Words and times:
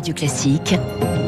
Radio 0.00 0.14
Classique, 0.14 0.74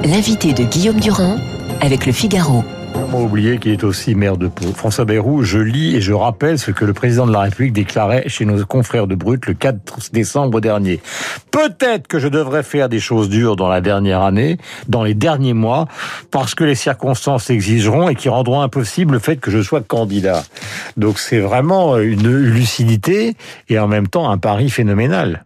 l'invité 0.03 0.55
de 0.55 0.63
Guillaume 0.63 0.99
Durand 0.99 1.37
avec 1.83 2.07
le 2.07 2.13
Figaro. 2.13 2.65
Comment 2.95 3.25
oublier 3.25 3.59
qu'il 3.59 3.71
est 3.73 3.85
aussi 3.85 4.15
maire 4.15 4.39
de 4.39 4.49
Pau 4.49 4.73
François 4.75 5.05
Bayrou, 5.05 5.43
je 5.43 5.59
lis 5.59 5.95
et 5.97 6.01
je 6.01 6.15
rappelle 6.15 6.59
ce 6.59 6.71
que 6.71 6.87
le 6.87 6.95
président 6.95 7.27
de 7.27 7.33
la 7.35 7.41
République 7.41 7.75
déclarait 7.75 8.31
chez 8.31 8.47
nos 8.47 8.65
confrères 8.65 9.07
de 9.07 9.15
Brut 9.15 9.45
le 9.45 9.53
4 9.53 10.13
décembre 10.15 10.63
dernier. 10.63 11.03
Peut-être 11.51 12.07
que 12.07 12.19
je 12.19 12.29
devrais 12.29 12.63
faire 12.63 12.89
des 12.89 12.99
choses 12.99 13.29
dures 13.29 13.57
dans 13.57 13.69
la 13.69 13.83
dernière 13.83 14.23
année, 14.23 14.57
dans 14.89 15.03
les 15.03 15.13
derniers 15.13 15.53
mois, 15.53 15.87
parce 16.31 16.55
que 16.55 16.65
les 16.65 16.75
circonstances 16.75 17.51
exigeront 17.51 18.09
et 18.09 18.15
qui 18.15 18.31
rendront 18.31 18.63
impossible 18.63 19.13
le 19.13 19.19
fait 19.19 19.37
que 19.37 19.51
je 19.51 19.61
sois 19.61 19.83
candidat. 19.83 20.45
Donc 20.97 21.19
c'est 21.19 21.41
vraiment 21.41 21.99
une 21.99 22.35
lucidité 22.39 23.37
et 23.69 23.79
en 23.79 23.87
même 23.87 24.09
temps 24.09 24.31
un 24.31 24.39
pari 24.39 24.71
phénoménal, 24.71 25.45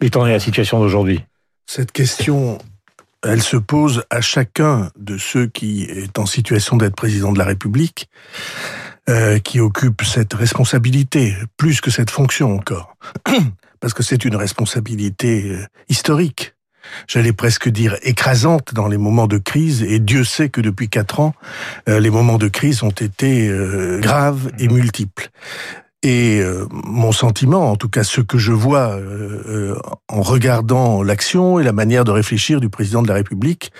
étant 0.00 0.20
donné 0.20 0.32
la 0.32 0.40
situation 0.40 0.80
d'aujourd'hui? 0.80 1.22
Cette 1.66 1.92
question 1.92 2.58
elle 3.22 3.42
se 3.42 3.56
pose 3.56 4.04
à 4.10 4.20
chacun 4.20 4.90
de 4.96 5.18
ceux 5.18 5.46
qui 5.46 5.82
est 5.82 6.18
en 6.18 6.26
situation 6.26 6.76
d'être 6.76 6.94
président 6.94 7.32
de 7.32 7.38
la 7.38 7.44
République, 7.44 8.08
euh, 9.08 9.38
qui 9.38 9.60
occupe 9.60 10.02
cette 10.02 10.34
responsabilité, 10.34 11.34
plus 11.56 11.80
que 11.80 11.90
cette 11.90 12.10
fonction 12.10 12.54
encore, 12.54 12.96
parce 13.80 13.94
que 13.94 14.02
c'est 14.02 14.24
une 14.24 14.36
responsabilité 14.36 15.44
euh, 15.50 15.66
historique. 15.88 16.54
J'allais 17.08 17.32
presque 17.32 17.68
dire 17.68 17.96
écrasante 18.02 18.72
dans 18.72 18.86
les 18.86 18.96
moments 18.96 19.26
de 19.26 19.38
crise, 19.38 19.82
et 19.82 19.98
Dieu 19.98 20.22
sait 20.22 20.48
que 20.48 20.60
depuis 20.60 20.88
quatre 20.88 21.18
ans, 21.18 21.34
euh, 21.88 21.98
les 21.98 22.10
moments 22.10 22.38
de 22.38 22.48
crise 22.48 22.84
ont 22.84 22.90
été 22.90 23.50
graves 24.00 24.52
et 24.58 24.68
multiples. 24.68 25.30
Et 26.06 26.38
euh, 26.38 26.68
mon 26.70 27.10
sentiment, 27.10 27.72
en 27.72 27.74
tout 27.74 27.88
cas 27.88 28.04
ce 28.04 28.20
que 28.20 28.38
je 28.38 28.52
vois 28.52 28.90
euh, 28.90 29.42
euh, 29.48 29.78
en 30.08 30.22
regardant 30.22 31.02
l'action 31.02 31.58
et 31.58 31.64
la 31.64 31.72
manière 31.72 32.04
de 32.04 32.12
réfléchir 32.12 32.60
du 32.60 32.68
président 32.68 33.02
de 33.02 33.08
la 33.08 33.14
République, 33.14 33.72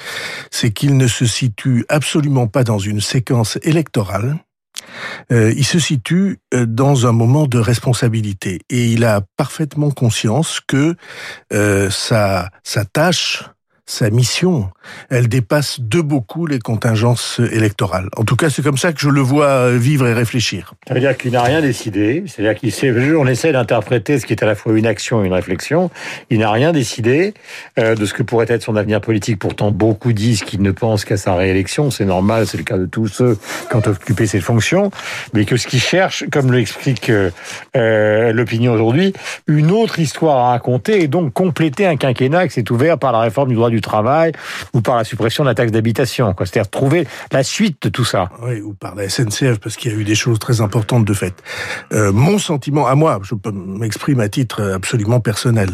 c'est 0.50 0.72
qu'il 0.72 0.96
ne 0.96 1.06
se 1.06 1.24
situe 1.24 1.84
absolument 1.88 2.48
pas 2.48 2.64
dans 2.64 2.80
une 2.80 3.00
séquence 3.00 3.60
électorale. 3.62 4.38
il 5.30 5.64
se 5.64 5.78
situe 5.78 6.40
dans 6.52 7.06
un 7.06 7.12
moment 7.12 7.46
de 7.46 7.58
responsabilité 7.58 8.60
et 8.70 8.86
il 8.86 9.04
a 9.04 9.20
parfaitement 9.36 9.92
conscience 9.92 10.60
que 10.60 10.96
sa, 11.90 12.50
sa 12.64 12.84
tâche 12.84 13.44
sa 13.86 14.10
mission, 14.10 14.68
elle 15.10 15.28
dépasse 15.28 15.80
de 15.80 16.00
beaucoup 16.00 16.46
les 16.46 16.58
contingences 16.58 17.40
électorales. 17.52 18.08
En 18.16 18.24
tout 18.24 18.34
cas, 18.34 18.50
c'est 18.50 18.62
comme 18.62 18.78
ça 18.78 18.92
que 18.92 19.00
je 19.00 19.08
le 19.08 19.20
vois 19.20 19.70
vivre 19.70 20.06
et 20.08 20.12
réfléchir. 20.12 20.74
Ça 20.88 20.94
veut 20.94 21.00
dire 21.00 21.16
qu'il 21.16 21.32
n'a 21.32 21.42
rien 21.42 21.60
décidé, 21.60 22.24
c'est-à-dire 22.26 22.58
qu'il 22.58 22.72
sait, 22.72 22.92
on 23.14 23.26
essaie 23.26 23.52
d'interpréter 23.52 24.18
ce 24.18 24.26
qui 24.26 24.32
est 24.32 24.42
à 24.42 24.46
la 24.46 24.54
fois 24.56 24.76
une 24.76 24.86
action 24.86 25.22
et 25.22 25.26
une 25.26 25.32
réflexion. 25.32 25.90
Il 26.30 26.40
n'a 26.40 26.50
rien 26.50 26.72
décidé 26.72 27.34
euh, 27.78 27.94
de 27.94 28.04
ce 28.06 28.14
que 28.14 28.22
pourrait 28.22 28.46
être 28.48 28.62
son 28.62 28.76
avenir 28.76 29.00
politique. 29.00 29.38
Pourtant, 29.38 29.70
beaucoup 29.70 30.12
disent 30.12 30.42
qu'il 30.42 30.62
ne 30.62 30.70
pense 30.70 31.04
qu'à 31.04 31.16
sa 31.16 31.34
réélection. 31.34 31.90
C'est 31.90 32.04
normal, 32.04 32.46
c'est 32.46 32.58
le 32.58 32.64
cas 32.64 32.78
de 32.78 32.86
tous 32.86 33.08
ceux 33.08 33.38
qui 33.70 33.76
ont 33.76 33.86
occupé 33.86 34.26
cette 34.26 34.42
fonction. 34.42 34.90
Mais 35.32 35.44
que 35.44 35.56
ce 35.56 35.66
qu'il 35.66 35.80
cherche, 35.80 36.24
comme 36.32 36.52
l'explique 36.52 37.10
euh, 37.10 37.30
euh, 37.76 38.32
l'opinion 38.32 38.72
aujourd'hui, 38.72 39.12
une 39.46 39.70
autre 39.70 39.98
histoire 39.98 40.38
à 40.38 40.48
raconter 40.50 41.02
et 41.02 41.08
donc 41.08 41.32
compléter 41.32 41.86
un 41.86 41.96
quinquennat 41.96 42.48
qui 42.48 42.54
s'est 42.54 42.72
ouvert 42.72 42.98
par 42.98 43.12
la 43.12 43.20
réforme 43.20 43.50
du 43.50 43.54
droit 43.54 43.70
du 43.70 43.75
du 43.76 43.80
travail 43.82 44.32
ou 44.72 44.80
par 44.80 44.96
la 44.96 45.04
suppression 45.04 45.44
de 45.44 45.48
la 45.48 45.54
taxe 45.54 45.72
d'habitation. 45.72 46.34
C'est-à-dire 46.38 46.70
trouver 46.70 47.06
la 47.30 47.42
suite 47.42 47.82
de 47.82 47.88
tout 47.88 48.04
ça. 48.04 48.30
Oui, 48.42 48.60
ou 48.60 48.72
par 48.72 48.94
la 48.94 49.08
SNCF, 49.08 49.58
parce 49.58 49.76
qu'il 49.76 49.92
y 49.92 49.94
a 49.94 49.98
eu 49.98 50.04
des 50.04 50.14
choses 50.14 50.38
très 50.38 50.60
importantes 50.60 51.04
de 51.04 51.14
fait. 51.14 51.34
Euh, 51.92 52.12
mon 52.12 52.38
sentiment 52.38 52.86
à 52.86 52.94
moi, 52.94 53.20
je 53.22 53.34
m'exprime 53.52 54.20
à 54.20 54.28
titre 54.28 54.62
absolument 54.74 55.20
personnel, 55.20 55.70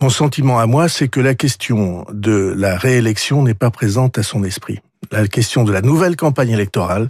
mon 0.00 0.10
sentiment 0.10 0.58
à 0.58 0.66
moi, 0.66 0.88
c'est 0.88 1.08
que 1.08 1.20
la 1.20 1.34
question 1.34 2.06
de 2.12 2.54
la 2.56 2.76
réélection 2.76 3.42
n'est 3.42 3.54
pas 3.54 3.70
présente 3.70 4.18
à 4.18 4.22
son 4.22 4.44
esprit 4.44 4.80
la 5.10 5.26
question 5.26 5.64
de 5.64 5.72
la 5.72 5.82
nouvelle 5.82 6.16
campagne 6.16 6.50
électorale 6.50 7.08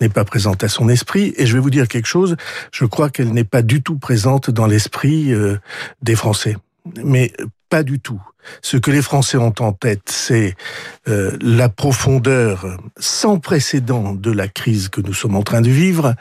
n'est 0.00 0.08
pas 0.08 0.24
présente 0.24 0.64
à 0.64 0.68
son 0.68 0.88
esprit. 0.88 1.34
Et 1.36 1.46
je 1.46 1.54
vais 1.54 1.60
vous 1.60 1.70
dire 1.70 1.88
quelque 1.88 2.06
chose, 2.06 2.36
je 2.72 2.84
crois 2.84 3.10
qu'elle 3.10 3.32
n'est 3.32 3.44
pas 3.44 3.62
du 3.62 3.82
tout 3.82 3.96
présente 3.96 4.50
dans 4.50 4.66
l'esprit 4.66 5.32
euh, 5.32 5.58
des 6.02 6.14
Français. 6.14 6.56
Mais 7.04 7.32
pas 7.70 7.82
du 7.82 8.00
tout. 8.00 8.20
Ce 8.62 8.76
que 8.76 8.90
les 8.90 9.02
Français 9.02 9.38
ont 9.38 9.54
en 9.60 9.72
tête, 9.72 10.02
c'est 10.06 10.54
euh, 11.08 11.36
la 11.40 11.68
profondeur 11.68 12.78
sans 12.98 13.38
précédent 13.38 14.14
de 14.14 14.30
la 14.30 14.48
crise 14.48 14.88
que 14.88 15.00
nous 15.00 15.14
sommes 15.14 15.36
en 15.36 15.42
train 15.42 15.60
de 15.60 15.70
vivre, 15.70 16.14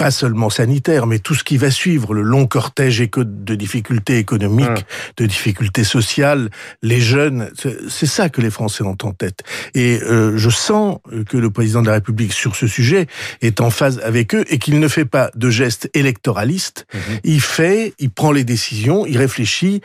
pas 0.00 0.10
seulement 0.10 0.48
sanitaire, 0.48 1.06
mais 1.06 1.18
tout 1.18 1.34
ce 1.34 1.44
qui 1.44 1.58
va 1.58 1.70
suivre, 1.70 2.14
le 2.14 2.22
long 2.22 2.46
cortège 2.46 3.00
de 3.00 3.54
difficultés 3.54 4.16
économiques, 4.16 4.66
ah. 4.70 5.12
de 5.18 5.26
difficultés 5.26 5.84
sociales, 5.84 6.48
les 6.80 7.02
jeunes, 7.02 7.50
c'est 7.86 8.06
ça 8.06 8.30
que 8.30 8.40
les 8.40 8.48
Français 8.48 8.82
ont 8.82 8.96
en 9.02 9.12
tête. 9.12 9.42
Et 9.74 10.00
euh, 10.02 10.38
je 10.38 10.48
sens 10.48 11.00
que 11.28 11.36
le 11.36 11.50
président 11.50 11.82
de 11.82 11.88
la 11.88 11.92
République, 11.92 12.32
sur 12.32 12.56
ce 12.56 12.66
sujet, 12.66 13.08
est 13.42 13.60
en 13.60 13.68
phase 13.68 14.00
avec 14.02 14.34
eux 14.34 14.46
et 14.48 14.58
qu'il 14.58 14.80
ne 14.80 14.88
fait 14.88 15.04
pas 15.04 15.30
de 15.34 15.50
gestes 15.50 15.90
électoralistes. 15.92 16.86
Mhm. 16.94 17.18
Il 17.24 17.40
fait, 17.42 17.92
il 17.98 18.10
prend 18.10 18.32
les 18.32 18.44
décisions, 18.44 19.04
il 19.04 19.18
réfléchit 19.18 19.82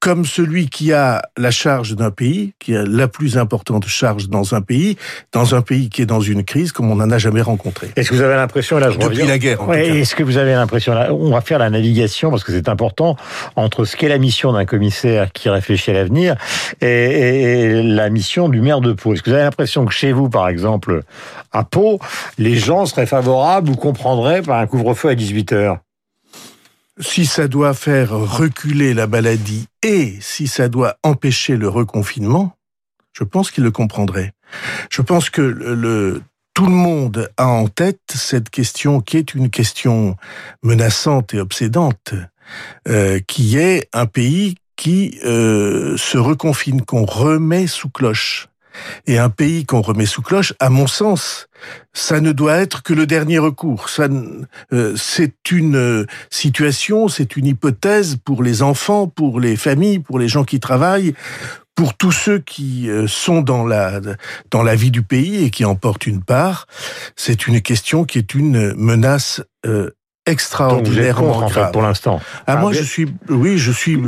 comme 0.00 0.24
celui 0.24 0.68
qui 0.68 0.92
a 0.92 1.22
la 1.36 1.50
charge 1.50 1.96
d'un 1.96 2.10
pays, 2.10 2.54
qui 2.60 2.76
a 2.76 2.84
la 2.84 3.08
plus 3.08 3.36
importante 3.36 3.86
charge 3.86 4.28
dans 4.28 4.54
un 4.54 4.60
pays, 4.60 4.96
dans 5.32 5.54
un 5.54 5.62
pays 5.62 5.88
qui 5.88 6.02
est 6.02 6.06
dans 6.06 6.20
une 6.20 6.44
crise 6.44 6.72
comme 6.72 6.90
on 6.90 6.96
n'en 6.96 7.10
a 7.10 7.18
jamais 7.18 7.42
rencontré. 7.42 7.90
Est-ce 7.96 8.10
que 8.10 8.14
vous 8.14 8.22
avez 8.22 8.36
l'impression, 8.36 8.78
là 8.78 8.90
je 8.90 8.98
Depuis 8.98 9.26
la 9.26 9.38
guerre, 9.38 9.62
en 9.62 9.72
Est-ce 9.72 10.14
que 10.14 10.22
vous 10.22 10.36
avez 10.36 10.52
l'impression, 10.52 10.94
là, 10.94 11.12
on 11.12 11.30
va 11.30 11.40
faire 11.40 11.58
la 11.58 11.70
navigation, 11.70 12.30
parce 12.30 12.44
que 12.44 12.52
c'est 12.52 12.68
important, 12.68 13.16
entre 13.56 13.84
ce 13.84 13.96
qu'est 13.96 14.08
la 14.08 14.18
mission 14.18 14.52
d'un 14.52 14.66
commissaire 14.66 15.32
qui 15.32 15.48
réfléchit 15.48 15.90
à 15.90 15.94
l'avenir 15.94 16.36
et, 16.80 17.82
la 17.82 18.10
mission 18.10 18.48
du 18.48 18.60
maire 18.60 18.80
de 18.80 18.92
Pau. 18.92 19.14
Est-ce 19.14 19.22
que 19.22 19.30
vous 19.30 19.34
avez 19.34 19.44
l'impression 19.44 19.84
que 19.84 19.92
chez 19.92 20.12
vous, 20.12 20.28
par 20.28 20.48
exemple, 20.48 21.02
à 21.52 21.64
Pau, 21.64 21.98
les 22.38 22.56
gens 22.56 22.86
seraient 22.86 23.06
favorables 23.06 23.70
ou 23.70 23.74
comprendraient 23.74 24.42
par 24.42 24.58
un 24.58 24.66
couvre-feu 24.66 25.08
à 25.08 25.14
18 25.14 25.52
heures? 25.52 25.78
Si 27.00 27.26
ça 27.26 27.48
doit 27.48 27.74
faire 27.74 28.10
reculer 28.10 28.94
la 28.94 29.06
maladie 29.06 29.66
et 29.82 30.16
si 30.20 30.46
ça 30.48 30.68
doit 30.68 30.96
empêcher 31.02 31.56
le 31.56 31.68
reconfinement, 31.68 32.56
je 33.12 33.24
pense 33.24 33.50
qu'il 33.50 33.64
le 33.64 33.70
comprendrait. 33.70 34.32
Je 34.90 35.02
pense 35.02 35.30
que 35.30 35.42
le, 35.42 36.22
tout 36.54 36.66
le 36.66 36.72
monde 36.72 37.30
a 37.36 37.46
en 37.46 37.68
tête 37.68 38.00
cette 38.08 38.50
question 38.50 39.00
qui 39.00 39.16
est 39.16 39.34
une 39.34 39.50
question 39.50 40.16
menaçante 40.62 41.34
et 41.34 41.40
obsédante, 41.40 42.14
euh, 42.88 43.20
qui 43.26 43.58
est 43.58 43.88
un 43.92 44.06
pays 44.06 44.56
qui 44.76 45.18
euh, 45.24 45.96
se 45.96 46.18
reconfine, 46.18 46.82
qu'on 46.82 47.04
remet 47.04 47.66
sous 47.66 47.90
cloche. 47.90 48.48
Et 49.06 49.18
un 49.18 49.30
pays 49.30 49.64
qu'on 49.64 49.80
remet 49.80 50.06
sous 50.06 50.22
cloche, 50.22 50.54
à 50.60 50.70
mon 50.70 50.86
sens, 50.86 51.48
ça 51.92 52.20
ne 52.20 52.32
doit 52.32 52.56
être 52.56 52.82
que 52.82 52.94
le 52.94 53.06
dernier 53.06 53.38
recours. 53.38 53.88
Ça, 53.88 54.08
euh, 54.72 54.94
c'est 54.96 55.50
une 55.50 55.76
euh, 55.76 56.06
situation, 56.30 57.08
c'est 57.08 57.36
une 57.36 57.46
hypothèse 57.46 58.16
pour 58.24 58.42
les 58.42 58.62
enfants, 58.62 59.08
pour 59.08 59.40
les 59.40 59.56
familles, 59.56 59.98
pour 59.98 60.18
les 60.18 60.28
gens 60.28 60.44
qui 60.44 60.60
travaillent, 60.60 61.14
pour 61.74 61.94
tous 61.94 62.12
ceux 62.12 62.38
qui 62.38 62.90
euh, 62.90 63.06
sont 63.06 63.42
dans 63.42 63.64
la 63.64 64.00
dans 64.50 64.62
la 64.62 64.74
vie 64.74 64.90
du 64.90 65.02
pays 65.02 65.44
et 65.44 65.50
qui 65.50 65.64
en 65.64 65.74
portent 65.74 66.06
une 66.06 66.22
part. 66.22 66.66
C'est 67.16 67.46
une 67.46 67.60
question 67.60 68.04
qui 68.04 68.18
est 68.18 68.34
une 68.34 68.74
menace 68.74 69.42
extraordinairement 70.28 71.38
en 71.38 71.48
fait, 71.48 71.72
pour 71.72 71.82
l'instant. 71.82 72.20
Ah, 72.46 72.56
moi, 72.56 72.72
je 72.72 72.82
suis, 72.82 73.06
oui, 73.28 73.58
je 73.58 73.72
suis 73.72 73.98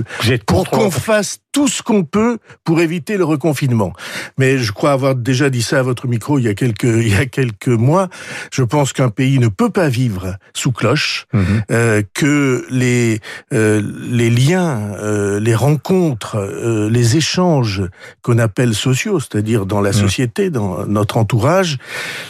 pour 0.46 0.68
qu'on 0.68 0.90
fasse 0.90 1.40
tout 1.52 1.68
ce 1.68 1.82
qu'on 1.82 2.04
peut 2.04 2.38
pour 2.64 2.80
éviter 2.80 3.16
le 3.16 3.24
reconfinement. 3.24 3.92
Mais 4.38 4.58
je 4.58 4.72
crois 4.72 4.92
avoir 4.92 5.14
déjà 5.14 5.50
dit 5.50 5.62
ça 5.62 5.80
à 5.80 5.82
votre 5.82 6.06
micro 6.06 6.38
il 6.38 6.44
y 6.44 6.48
a 6.48 6.54
quelques 6.54 6.84
il 6.84 7.08
y 7.08 7.16
a 7.16 7.26
quelques 7.26 7.68
mois. 7.68 8.08
Je 8.52 8.62
pense 8.62 8.92
qu'un 8.92 9.08
pays 9.08 9.38
ne 9.38 9.48
peut 9.48 9.70
pas 9.70 9.88
vivre 9.88 10.36
sous 10.54 10.72
cloche, 10.72 11.26
mhm. 11.32 11.62
euh, 11.70 12.02
que 12.14 12.64
les 12.70 13.20
euh, 13.52 13.82
les 14.10 14.30
liens, 14.30 14.94
euh, 15.00 15.40
les 15.40 15.54
rencontres, 15.54 16.36
euh, 16.36 16.88
les 16.88 17.16
échanges 17.16 17.82
qu'on 18.22 18.38
appelle 18.38 18.74
sociaux, 18.74 19.18
c'est-à-dire 19.18 19.66
dans 19.66 19.80
la 19.80 19.90
mhm. 19.90 19.96
société, 19.96 20.50
dans 20.50 20.86
notre 20.86 21.16
entourage, 21.16 21.78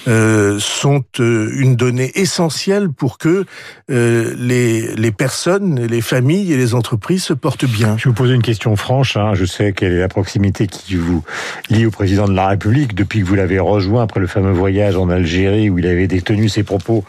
euh, 0.09 0.59
sont 0.59 1.05
une 1.19 1.77
donnée 1.77 2.13
essentielle 2.15 2.91
pour 2.91 3.19
que 3.19 3.45
les 3.89 4.95
les 4.95 5.13
personnes, 5.13 5.85
les 5.87 6.01
familles 6.01 6.53
et 6.53 6.57
les 6.57 6.75
entreprises 6.75 7.25
se 7.25 7.35
portent 7.35 7.65
bien. 7.65 7.97
Je 7.99 8.09
vous 8.09 8.15
pose 8.15 8.31
une 8.31 8.43
question 8.43 8.77
franche 8.77 9.10
Je 9.35 9.45
sais 9.45 9.73
quelle 9.73 9.93
est 9.93 10.01
la 10.01 10.09
proximité 10.09 10.67
qui 10.67 10.95
vous 10.95 11.25
lie 11.69 11.87
au 11.87 11.91
président 11.91 12.29
de 12.29 12.35
la 12.35 12.49
République 12.49 12.95
depuis 12.95 13.21
que 13.21 13.25
vous 13.25 13.35
l'avez 13.35 13.59
rejoint 13.59 14.03
après 14.03 14.21
le 14.21 14.27
fameux 14.27 14.53
voyage 14.53 14.97
en 14.97 15.11
Algérie 15.11 15.69
où 15.69 15.79
il 15.79 15.87
avait 15.87 16.07
détenu 16.07 16.49
ses 16.49 16.63
propos 16.63 17.05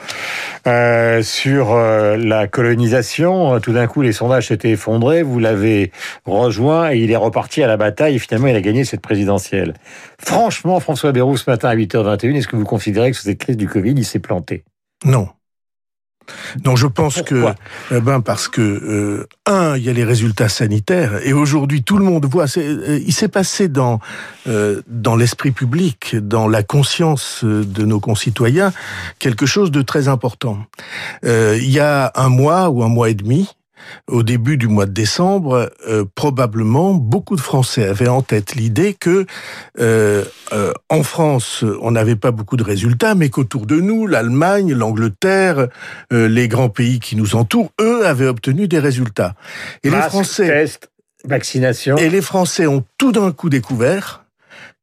euh, 0.67 1.21
sur 1.21 1.71
euh, 1.71 2.17
la 2.17 2.47
colonisation. 2.47 3.59
Tout 3.59 3.73
d'un 3.73 3.87
coup, 3.87 4.01
les 4.01 4.13
sondages 4.13 4.47
s'étaient 4.47 4.71
effondrés. 4.71 5.21
Vous 5.21 5.39
l'avez 5.39 5.91
rejoint 6.25 6.91
et 6.91 6.97
il 6.97 7.11
est 7.11 7.15
reparti 7.15 7.61
à 7.61 7.67
la 7.67 7.77
bataille 7.77 8.15
et 8.15 8.19
finalement, 8.19 8.47
il 8.47 8.55
a 8.55 8.61
gagné 8.61 8.83
cette 8.83 9.01
présidentielle. 9.01 9.73
Franchement, 10.17 10.79
François 10.79 11.11
Bayrou, 11.11 11.37
ce 11.37 11.49
matin 11.49 11.69
à 11.69 11.75
8h21, 11.75 12.35
est-ce 12.35 12.47
que 12.47 12.55
vous 12.55 12.65
considérez 12.65 13.11
que 13.11 13.17
sur 13.17 13.25
cette 13.25 13.39
crise 13.39 13.57
du 13.57 13.67
Covid, 13.67 13.93
il 13.95 14.05
s'est 14.05 14.19
planté? 14.19 14.63
Non. 15.05 15.29
Non, 16.65 16.75
je 16.75 16.87
pense 16.87 17.21
que, 17.21 17.53
eh 17.91 17.99
ben 17.99 18.21
parce 18.21 18.47
que 18.47 18.61
euh, 18.61 19.27
un, 19.45 19.75
il 19.75 19.83
y 19.83 19.89
a 19.89 19.93
les 19.93 20.03
résultats 20.03 20.49
sanitaires 20.49 21.19
et 21.25 21.33
aujourd'hui 21.33 21.83
tout 21.83 21.97
le 21.97 22.05
monde 22.05 22.25
voit. 22.25 22.45
Euh, 22.57 22.99
il 23.05 23.13
s'est 23.13 23.27
passé 23.27 23.67
dans 23.67 23.99
euh, 24.47 24.81
dans 24.87 25.15
l'esprit 25.15 25.51
public, 25.51 26.15
dans 26.15 26.47
la 26.47 26.63
conscience 26.63 27.43
de 27.43 27.85
nos 27.85 27.99
concitoyens, 27.99 28.71
quelque 29.19 29.45
chose 29.45 29.71
de 29.71 29.81
très 29.81 30.07
important. 30.07 30.57
il 31.23 31.69
y 31.69 31.79
a 31.79 32.11
un 32.15 32.29
mois 32.29 32.69
ou 32.69 32.83
un 32.83 32.89
mois 32.89 33.09
et 33.09 33.15
demi, 33.15 33.49
au 34.07 34.23
début 34.23 34.57
du 34.57 34.67
mois 34.67 34.85
de 34.85 34.91
décembre, 34.91 35.71
euh, 35.87 36.05
probablement 36.15 36.93
beaucoup 36.93 37.35
de 37.35 37.41
Français 37.41 37.87
avaient 37.87 38.07
en 38.07 38.21
tête 38.21 38.55
l'idée 38.55 38.93
que 38.93 39.25
euh, 39.79 40.23
euh, 40.53 40.73
en 40.89 41.03
France, 41.03 41.63
on 41.81 41.91
n'avait 41.91 42.15
pas 42.15 42.31
beaucoup 42.31 42.57
de 42.57 42.63
résultats, 42.63 43.15
mais 43.15 43.29
qu'autour 43.29 43.65
de 43.65 43.79
nous, 43.79 44.07
l'Allemagne, 44.07 44.73
l'Angleterre, 44.73 45.67
les 46.11 46.47
grands 46.47 46.69
pays 46.69 46.99
qui 46.99 47.15
nous 47.15 47.35
entourent, 47.35 47.71
eux, 47.79 48.05
avaient 48.05 48.27
obtenu 48.27 48.67
des 48.67 48.79
résultats. 48.79 49.35
Et 49.83 49.89
les 49.89 50.01
Français, 50.01 50.47
test, 50.47 50.89
vaccination. 51.23 51.97
Et 51.97 52.09
les 52.09 52.21
Français 52.21 52.67
ont 52.67 52.83
tout 52.97 53.11
d'un 53.11 53.31
coup 53.31 53.49
découvert 53.49 54.25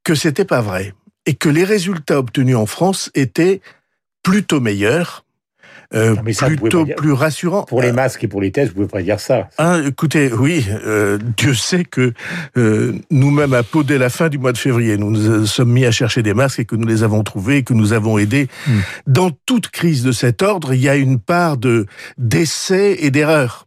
que 0.05 0.15
c'était 0.15 0.45
pas 0.45 0.61
vrai 0.61 0.95
et 1.27 1.35
que 1.35 1.49
les 1.49 1.65
résultats 1.65 2.19
obtenus 2.19 2.57
en 2.57 2.67
France 2.67 3.11
étaient 3.15 3.61
plutôt 4.23 4.61
meilleurs 4.61 5.25
euh, 5.95 6.17
plutôt 6.17 6.85
plus 6.85 7.13
rassurant. 7.13 7.63
Pour 7.63 7.81
les 7.81 7.93
masques 7.93 8.23
et 8.23 8.29
pour 8.29 8.43
les 8.43 8.51
tests, 8.51 8.69
vous 8.69 8.75
pouvez 8.75 8.89
pas 8.89 9.03
dire 9.03 9.19
ça. 9.19 9.49
Ah, 9.57 9.79
écoutez, 9.87 10.31
oui, 10.31 10.67
euh, 10.85 11.19
Dieu 11.39 11.55
sait 11.55 11.85
que 11.85 12.13
euh, 12.59 12.93
nous-mêmes, 13.11 13.55
à 13.55 13.63
Pau, 13.63 13.83
dès 13.83 13.97
la 13.97 14.11
fin 14.11 14.29
du 14.29 14.37
mois 14.37 14.53
de 14.53 14.59
février, 14.59 14.99
nous 14.99 15.11
nous 15.11 15.47
sommes 15.47 15.73
mis 15.73 15.87
à 15.87 15.91
chercher 15.91 16.23
des 16.23 16.35
masques 16.35 16.61
et 16.61 16.65
que 16.67 16.77
nous 16.77 16.87
les 16.87 17.05
avons 17.05 17.23
trouvés 17.23 17.59
et 17.59 17.63
que 17.63 17.73
nous 17.73 17.95
avons 17.95 18.19
aidés. 18.19 18.49
Hmm. 18.67 18.81
Dans 19.07 19.31
toute 19.47 19.69
crise 19.69 20.03
de 20.03 20.13
cet 20.13 20.43
ordre, 20.43 20.75
il 20.75 20.81
y 20.81 20.91
a 20.91 20.97
une 20.97 21.19
part 21.19 21.57
de 21.57 21.87
d'essais 22.19 22.97
et 23.01 23.11
d'erreurs. 23.11 23.67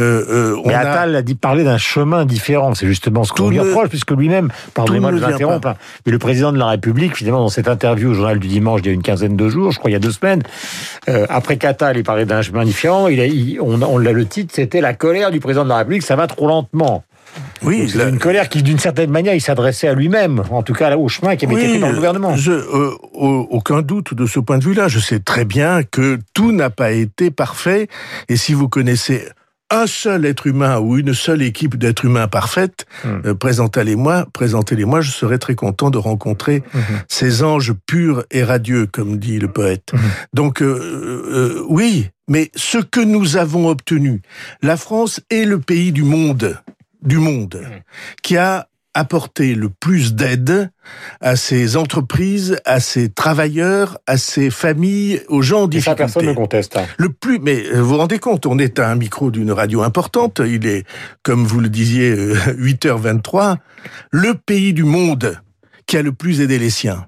Euh, 0.00 0.56
Mais 0.66 0.74
Attal 0.74 1.14
a 1.14 1.22
dit 1.22 1.36
parler 1.36 1.62
d'un 1.62 1.78
chemin 1.78 2.24
différent. 2.24 2.74
C'est 2.74 2.88
justement 2.88 3.22
ce 3.22 3.32
qu'on 3.32 3.48
lui 3.48 3.60
reproche, 3.60 3.90
puisque 3.90 4.10
lui-même, 4.10 4.50
pardonnez-moi 4.74 5.12
de 5.12 5.20
l'interrompre, 5.20 5.68
hein, 5.68 5.76
mais 6.04 6.10
le 6.10 6.18
président 6.18 6.52
de 6.52 6.58
la 6.58 6.66
République, 6.66 7.16
finalement, 7.16 7.40
dans 7.40 7.48
cette 7.48 7.68
interview 7.68 8.10
au 8.10 8.14
journal 8.14 8.40
du 8.40 8.48
dimanche, 8.48 8.80
il 8.82 8.86
y 8.86 8.90
a 8.90 8.92
une 8.92 9.02
quinzaine 9.02 9.36
de 9.36 9.48
jours, 9.48 9.70
je 9.70 9.78
crois, 9.78 9.90
il 9.90 9.94
y 9.94 9.96
a 9.96 10.00
deux 10.00 10.10
semaines, 10.10 10.42
après 11.28 11.59
Il 11.94 12.02
parlait 12.02 12.24
d'un 12.24 12.42
chemin 12.42 12.64
différent. 12.64 13.08
Il 13.08 13.58
on, 13.60 13.98
l'a 13.98 14.12
le 14.12 14.26
titre, 14.26 14.52
c'était 14.54 14.80
la 14.80 14.94
colère 14.94 15.30
du 15.30 15.40
président 15.40 15.64
de 15.64 15.68
la 15.68 15.78
République. 15.78 16.02
Ça 16.02 16.16
va 16.16 16.26
trop 16.26 16.46
lentement. 16.46 17.04
Oui, 17.62 17.88
c'est 17.88 18.08
une 18.08 18.18
colère 18.18 18.48
qui, 18.48 18.62
d'une 18.62 18.78
certaine 18.78 19.10
manière, 19.10 19.34
il 19.34 19.40
s'adressait 19.40 19.86
à 19.86 19.94
lui-même, 19.94 20.42
en 20.50 20.62
tout 20.62 20.72
cas 20.72 20.96
au 20.96 21.08
chemin 21.08 21.36
qui 21.36 21.44
avait 21.44 21.54
été 21.54 21.68
pris 21.68 21.78
par 21.78 21.90
le 21.90 21.94
gouvernement. 21.94 22.34
Je, 22.34 22.52
euh, 22.52 22.90
aucun 23.14 23.82
doute 23.82 24.14
de 24.14 24.26
ce 24.26 24.40
point 24.40 24.58
de 24.58 24.64
vue-là. 24.64 24.88
Je 24.88 24.98
sais 24.98 25.20
très 25.20 25.44
bien 25.44 25.82
que 25.82 26.18
tout 26.34 26.52
n'a 26.52 26.70
pas 26.70 26.90
été 26.90 27.30
parfait. 27.30 27.88
Et 28.28 28.36
si 28.36 28.52
vous 28.52 28.68
connaissez 28.68 29.28
un 29.70 29.86
seul 29.86 30.24
être 30.24 30.46
humain 30.46 30.78
ou 30.78 30.98
une 30.98 31.14
seule 31.14 31.42
équipe 31.42 31.76
d'êtres 31.76 32.04
humains 32.04 32.28
parfaite, 32.28 32.86
hmm. 33.04 33.08
euh, 33.26 33.34
présentez-les-moi, 33.34 34.26
présentez-les-moi, 34.32 35.00
je 35.00 35.10
serais 35.10 35.38
très 35.38 35.54
content 35.54 35.90
de 35.90 35.98
rencontrer 35.98 36.62
hmm. 36.74 36.80
ces 37.08 37.42
anges 37.42 37.72
purs 37.86 38.24
et 38.30 38.42
radieux, 38.42 38.86
comme 38.86 39.18
dit 39.18 39.38
le 39.38 39.48
poète. 39.48 39.92
Hmm. 39.92 39.98
Donc, 40.34 40.62
euh, 40.62 41.24
euh, 41.30 41.64
oui, 41.68 42.08
mais 42.28 42.50
ce 42.54 42.78
que 42.78 43.00
nous 43.00 43.36
avons 43.36 43.68
obtenu, 43.68 44.22
la 44.62 44.76
France 44.76 45.20
est 45.30 45.44
le 45.44 45.60
pays 45.60 45.92
du 45.92 46.02
monde, 46.02 46.58
du 47.02 47.18
monde, 47.18 47.60
qui 48.22 48.36
a 48.36 48.68
apporter 48.94 49.54
le 49.54 49.68
plus 49.68 50.14
d'aide 50.14 50.70
à 51.20 51.36
ces 51.36 51.76
entreprises, 51.76 52.58
à 52.64 52.80
ces 52.80 53.08
travailleurs, 53.08 53.98
à 54.06 54.16
ces 54.16 54.50
familles, 54.50 55.22
aux 55.28 55.42
gens 55.42 55.62
en 55.62 55.66
difficulté. 55.68 55.90
ça, 55.90 55.96
personne 55.96 56.26
ne 56.26 56.32
conteste. 56.32 56.76
Hein. 56.76 56.86
Le 56.98 57.10
plus, 57.10 57.38
mais 57.38 57.62
vous 57.72 57.90
vous 57.90 57.96
rendez 57.96 58.18
compte, 58.18 58.46
on 58.46 58.58
est 58.58 58.78
à 58.78 58.88
un 58.88 58.96
micro 58.96 59.30
d'une 59.30 59.52
radio 59.52 59.82
importante. 59.82 60.40
Il 60.44 60.66
est, 60.66 60.84
comme 61.22 61.44
vous 61.44 61.60
le 61.60 61.68
disiez, 61.68 62.14
8h23. 62.14 63.56
Le 64.10 64.34
pays 64.34 64.72
du 64.72 64.84
monde 64.84 65.38
qui 65.86 65.96
a 65.96 66.02
le 66.02 66.12
plus 66.12 66.40
aidé 66.40 66.58
les 66.58 66.70
siens. 66.70 67.06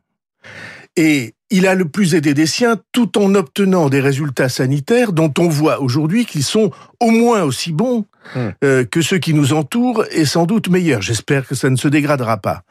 Et 0.96 1.34
il 1.50 1.66
a 1.66 1.74
le 1.74 1.84
plus 1.84 2.14
aidé 2.14 2.34
des 2.34 2.46
siens 2.46 2.76
tout 2.92 3.18
en 3.18 3.34
obtenant 3.34 3.88
des 3.88 4.00
résultats 4.00 4.48
sanitaires 4.48 5.12
dont 5.12 5.32
on 5.38 5.48
voit 5.48 5.80
aujourd'hui 5.80 6.24
qu'ils 6.24 6.44
sont 6.44 6.70
au 6.98 7.10
moins 7.10 7.42
aussi 7.42 7.72
bons. 7.72 8.06
Euh, 8.36 8.84
que 8.84 9.00
ceux 9.00 9.18
qui 9.18 9.34
nous 9.34 9.52
entourent 9.52 10.04
et 10.10 10.24
sans 10.24 10.46
doute 10.46 10.68
meilleurs. 10.68 11.02
J'espère 11.02 11.46
que 11.46 11.54
ça 11.54 11.70
ne 11.70 11.76
se 11.76 11.88
dégradera 11.88 12.36
pas. 12.36 12.62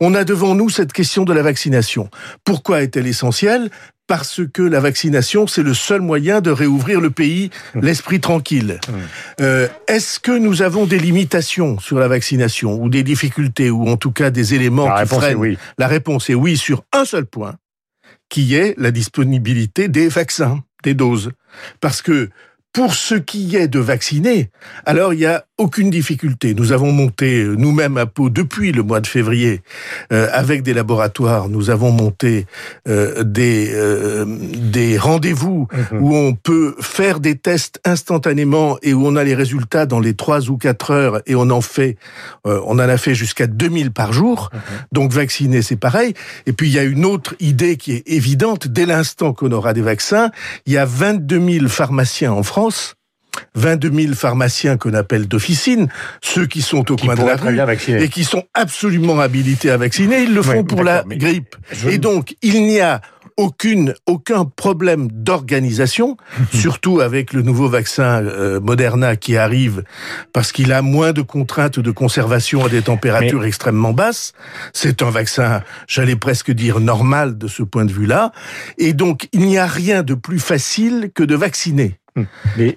On 0.00 0.14
a 0.14 0.24
devant 0.24 0.54
nous 0.54 0.70
cette 0.70 0.92
question 0.92 1.24
de 1.24 1.32
la 1.32 1.42
vaccination. 1.42 2.10
Pourquoi 2.44 2.82
est-elle 2.82 3.06
essentielle? 3.06 3.70
Parce 4.06 4.42
que 4.52 4.62
la 4.62 4.78
vaccination, 4.78 5.48
c'est 5.48 5.64
le 5.64 5.74
seul 5.74 6.00
moyen 6.00 6.40
de 6.40 6.50
réouvrir 6.50 7.00
le 7.00 7.10
pays, 7.10 7.50
hmm. 7.74 7.80
l'esprit 7.80 8.20
tranquille. 8.20 8.78
Hmm. 8.88 8.92
Euh, 9.40 9.68
Est-ce 9.88 10.20
que 10.20 10.30
nous 10.30 10.62
avons 10.62 10.86
des 10.86 10.98
limitations 10.98 11.80
sur 11.80 11.98
la 11.98 12.06
vaccination, 12.06 12.80
ou 12.80 12.88
des 12.88 13.02
difficultés, 13.02 13.68
ou 13.68 13.88
en 13.88 13.96
tout 13.96 14.12
cas 14.12 14.30
des 14.30 14.54
éléments 14.54 14.94
qui 14.94 15.06
freinent 15.06 15.36
oui. 15.36 15.58
La 15.78 15.88
réponse 15.88 16.30
est 16.30 16.34
oui 16.34 16.56
sur 16.56 16.84
un 16.92 17.04
seul 17.04 17.26
point, 17.26 17.56
qui 18.28 18.54
est 18.54 18.74
la 18.78 18.92
disponibilité 18.92 19.88
des 19.88 20.08
vaccins, 20.08 20.62
des 20.84 20.94
doses. 20.94 21.32
Parce 21.80 22.00
que 22.00 22.30
pour 22.76 22.94
ce 22.94 23.14
qui 23.14 23.56
est 23.56 23.68
de 23.68 23.78
vacciner, 23.78 24.50
alors 24.84 25.14
il 25.14 25.20
y 25.20 25.24
a 25.24 25.46
aucune 25.58 25.88
difficulté. 25.88 26.54
Nous 26.54 26.72
avons 26.72 26.92
monté 26.92 27.42
euh, 27.42 27.54
nous-mêmes 27.56 27.96
à 27.96 28.06
Pau 28.06 28.28
depuis 28.28 28.72
le 28.72 28.82
mois 28.82 29.00
de 29.00 29.06
février 29.06 29.62
euh, 30.12 30.28
avec 30.32 30.62
des 30.62 30.74
laboratoires. 30.74 31.48
Nous 31.48 31.70
avons 31.70 31.90
monté 31.90 32.46
euh, 32.88 33.24
des 33.24 33.46
des 34.26 34.98
rendez-vous 34.98 35.68
mhm. 35.72 36.02
où 36.02 36.14
on 36.14 36.34
peut 36.34 36.74
faire 36.80 37.20
des 37.20 37.36
tests 37.36 37.80
instantanément 37.84 38.78
et 38.82 38.92
où 38.92 39.06
on 39.06 39.16
a 39.16 39.24
les 39.24 39.34
résultats 39.34 39.86
dans 39.86 40.00
les 40.00 40.14
trois 40.14 40.50
ou 40.50 40.56
quatre 40.58 40.90
heures 40.90 41.22
et 41.26 41.34
on 41.34 41.50
en 41.50 41.60
fait, 41.60 41.96
on 42.44 42.74
en 42.74 42.78
a 42.78 42.96
fait 42.98 43.14
jusqu'à 43.14 43.46
2000 43.46 43.92
par 43.92 44.12
jour. 44.12 44.50
Mhm. 44.52 44.60
Donc 44.92 45.12
vacciner 45.12 45.62
c'est 45.62 45.76
pareil. 45.76 46.14
Et 46.46 46.52
puis 46.52 46.68
il 46.68 46.74
y 46.74 46.78
a 46.78 46.84
une 46.84 47.04
autre 47.04 47.34
idée 47.40 47.76
qui 47.76 47.92
est 47.92 48.02
évidente. 48.06 48.68
Dès 48.68 48.86
l'instant 48.86 49.32
qu'on 49.32 49.52
aura 49.52 49.72
des 49.72 49.82
vaccins, 49.82 50.30
il 50.66 50.72
y 50.72 50.78
a 50.78 50.84
22 50.84 51.58
000 51.60 51.68
pharmaciens 51.68 52.32
en 52.32 52.42
France 52.42 52.95
22 53.54 53.92
000 53.92 54.14
pharmaciens 54.14 54.76
qu'on 54.76 54.94
appelle 54.94 55.28
d'officine, 55.28 55.88
ceux 56.20 56.46
qui 56.46 56.62
sont 56.62 56.90
au 56.90 56.96
coin 56.96 57.14
de 57.14 57.22
la 57.22 57.36
rue 57.36 57.58
et 58.02 58.08
qui 58.08 58.24
sont 58.24 58.44
absolument 58.54 59.20
habilités 59.20 59.70
à 59.70 59.76
vacciner, 59.76 60.22
ils 60.22 60.34
le 60.34 60.42
font 60.42 60.64
pour 60.64 60.82
la 60.82 61.04
grippe. 61.06 61.56
Et 61.88 61.98
donc, 61.98 62.34
il 62.42 62.64
n'y 62.64 62.80
a 62.80 63.00
aucune, 63.36 63.94
aucun 64.06 64.44
problème 64.44 65.08
d'organisation, 65.12 66.16
surtout 66.52 67.00
avec 67.00 67.32
le 67.32 67.42
nouveau 67.42 67.68
vaccin 67.68 68.22
euh, 68.24 68.60
Moderna 68.60 69.16
qui 69.16 69.36
arrive 69.36 69.84
parce 70.32 70.52
qu'il 70.52 70.72
a 70.72 70.82
moins 70.82 71.12
de 71.12 71.22
contraintes 71.22 71.78
de 71.78 71.90
conservation 71.90 72.64
à 72.64 72.68
des 72.68 72.82
températures 72.82 73.44
extrêmement 73.44 73.92
basses. 73.92 74.32
C'est 74.72 75.02
un 75.02 75.10
vaccin, 75.10 75.62
j'allais 75.86 76.16
presque 76.16 76.50
dire 76.50 76.80
normal 76.80 77.36
de 77.36 77.48
ce 77.48 77.62
point 77.62 77.84
de 77.84 77.92
vue-là. 77.92 78.32
Et 78.78 78.92
donc, 78.92 79.28
il 79.32 79.40
n'y 79.40 79.58
a 79.58 79.66
rien 79.66 80.02
de 80.02 80.14
plus 80.14 80.38
facile 80.38 81.10
que 81.14 81.22
de 81.22 81.34
vacciner. 81.34 81.98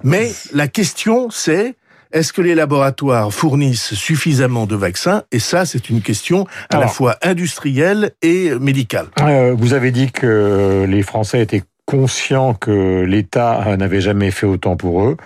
Mais, 0.03 0.31
la 0.53 0.67
question, 0.67 1.29
c'est 1.29 1.75
est-ce 2.12 2.34
que 2.34 2.41
les 2.41 2.55
laboratoires 2.55 3.31
fournissent 3.31 3.93
suffisamment 3.93 4.65
de 4.65 4.75
vaccins? 4.75 5.24
Et 5.31 5.39
ça, 5.39 5.65
c'est 5.65 5.89
une 5.89 6.01
question 6.01 6.48
à 6.72 6.79
la 6.79 6.88
fois 6.88 7.17
industrielle 7.22 8.12
et 8.24 8.50
médicale. 8.55 9.08
Euh, 9.22 9.53
vous 9.55 9.74
avez 9.74 9.91
dit 9.91 10.12
que 10.12 10.86
les 10.88 11.03
Français 11.03 11.41
étaient 11.41 11.63
conscient 11.89 12.53
que 12.53 13.01
l'État 13.01 13.75
n'avait 13.75 14.00
jamais 14.00 14.29
fait 14.29 14.46
autant 14.46 14.75
pour 14.75 15.01
eux. 15.01 15.17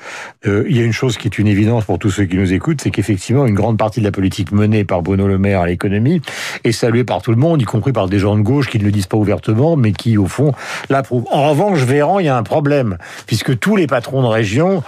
Euh, 0.48 0.63
il 0.70 0.77
y 0.77 0.79
a 0.79 0.84
une 0.86 0.93
chose 0.93 1.17
qui 1.17 1.27
est 1.27 1.38
une 1.38 1.48
évidence 1.48 1.84
pour 1.84 2.00
tous 2.00 2.10
ceux 2.10 2.24
qui 2.24 2.38
nous 2.38 2.53
écoutent, 2.53 2.79
c'est 2.79 2.89
qu'effectivement, 2.89 3.46
une 3.46 3.53
grande 3.53 3.77
partie 3.77 4.00
de 4.00 4.05
la 4.05 4.13
politique 4.13 4.53
menée 4.53 4.86
par 4.86 5.01
Bruno 5.01 5.27
Le 5.27 5.38
Maire 5.38 5.60
à 5.60 5.67
l'économie 5.67 6.22
est 6.63 6.72
saluée 6.72 7.03
par 7.03 7.22
tout 7.22 7.32
le 7.32 7.38
monde, 7.38 7.62
y 7.62 7.65
compris 7.65 7.91
par 7.91 8.08
des 8.08 8.17
gens 8.17 8.38
de 8.38 8.41
gauche 8.41 8.70
qui 8.70 8.79
ne 8.79 8.86
le 8.86 8.91
disent 8.91 9.08
pas 9.08 9.17
ouvertement, 9.17 9.75
mais 9.75 9.91
qui, 9.91 10.17
au 10.17 10.27
fond, 10.27 10.53
l'approuvent. 10.89 11.25
En 11.32 11.50
revanche, 11.50 11.79
Véran, 11.79 12.20
il 12.20 12.27
y 12.27 12.29
a 12.29 12.38
un 12.38 12.43
problème, 12.43 12.98
puisque 13.27 13.60
tous 13.60 13.75
les 13.75 13.86
patrons 13.86 14.22
de 14.22 14.27
région, 14.27 14.84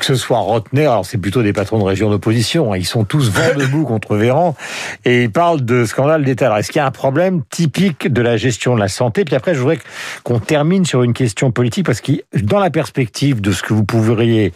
que 0.00 0.06
ce 0.06 0.16
soit 0.16 0.40
Rotner, 0.40 0.86
alors 0.86 1.06
c'est 1.06 1.18
plutôt 1.18 1.44
des 1.44 1.52
patrons 1.52 1.78
de 1.78 1.84
région 1.84 2.10
d'opposition, 2.10 2.72
hein, 2.72 2.76
ils 2.76 2.84
sont 2.84 3.04
tous 3.04 3.30
vent 3.30 3.56
debout 3.56 3.84
contre 3.84 4.16
Véran, 4.16 4.56
et 5.04 5.22
ils 5.22 5.30
parlent 5.30 5.64
de 5.64 5.84
scandale 5.84 6.24
d'État. 6.24 6.46
Alors, 6.46 6.58
est-ce 6.58 6.72
qu'il 6.72 6.80
y 6.80 6.82
a 6.82 6.86
un 6.86 6.90
problème 6.90 7.42
typique 7.50 8.12
de 8.12 8.20
la 8.20 8.36
gestion 8.36 8.74
de 8.74 8.80
la 8.80 8.88
santé? 8.88 9.24
Puis 9.24 9.36
après, 9.36 9.54
je 9.54 9.60
voudrais 9.60 9.78
qu'on 10.24 10.40
termine 10.40 10.84
sur 10.84 11.04
une 11.04 11.12
question 11.20 11.50
politique 11.52 11.84
parce 11.84 12.00
que 12.00 12.12
dans 12.32 12.58
la 12.58 12.70
perspective 12.70 13.42
de 13.42 13.52
ce 13.52 13.62
que 13.62 13.74
vous 13.74 13.84
pourriez 13.84 14.54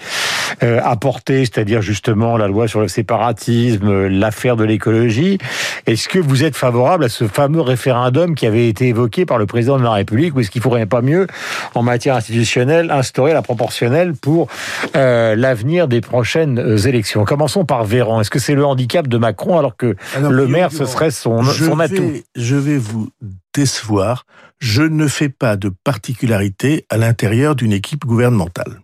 euh, 0.62 0.80
apporter, 0.82 1.44
c'est-à-dire 1.44 1.82
justement 1.82 2.36
la 2.36 2.48
loi 2.48 2.68
sur 2.68 2.80
le 2.80 2.88
séparatisme, 2.88 4.06
l'affaire 4.06 4.56
de 4.56 4.64
l'écologie, 4.64 5.38
est-ce 5.86 6.08
que 6.08 6.18
vous 6.18 6.44
êtes 6.44 6.56
favorable 6.56 7.04
à 7.04 7.08
ce 7.08 7.26
fameux 7.26 7.60
référendum 7.60 8.34
qui 8.34 8.46
avait 8.46 8.68
été 8.68 8.88
évoqué 8.88 9.26
par 9.26 9.38
le 9.38 9.46
président 9.46 9.78
de 9.78 9.82
la 9.82 9.92
République 9.92 10.34
ou 10.34 10.40
est-ce 10.40 10.50
qu'il 10.50 10.62
faudrait 10.62 10.86
pas 10.86 11.02
mieux 11.02 11.26
en 11.74 11.82
matière 11.82 12.16
institutionnelle 12.16 12.90
instaurer 12.90 13.32
la 13.32 13.42
proportionnelle 13.42 14.14
pour 14.14 14.48
euh, 14.96 15.34
l'avenir 15.36 15.88
des 15.88 16.00
prochaines 16.00 16.58
euh, 16.58 16.76
élections? 16.78 17.24
Commençons 17.24 17.64
par 17.64 17.84
Véran. 17.84 18.20
Est-ce 18.20 18.30
que 18.30 18.38
c'est 18.38 18.54
le 18.54 18.64
handicap 18.64 19.08
de 19.08 19.18
Macron 19.18 19.58
alors 19.58 19.76
que 19.76 19.96
le 20.20 20.46
maire 20.46 20.70
ce 20.72 20.84
serait 20.84 21.10
son, 21.10 21.42
son 21.42 21.80
atout? 21.80 22.12
Je 22.36 22.56
vais 22.56 22.78
vous 22.78 23.10
décevoir 23.54 24.24
je 24.64 24.82
ne 24.82 25.08
fais 25.08 25.28
pas 25.28 25.56
de 25.56 25.70
particularité 25.84 26.86
à 26.88 26.96
l'intérieur 26.96 27.54
d'une 27.54 27.72
équipe 27.72 28.06
gouvernementale. 28.06 28.80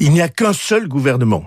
Il 0.00 0.12
n'y 0.12 0.20
a 0.20 0.28
qu'un 0.28 0.52
seul 0.52 0.88
gouvernement 0.88 1.46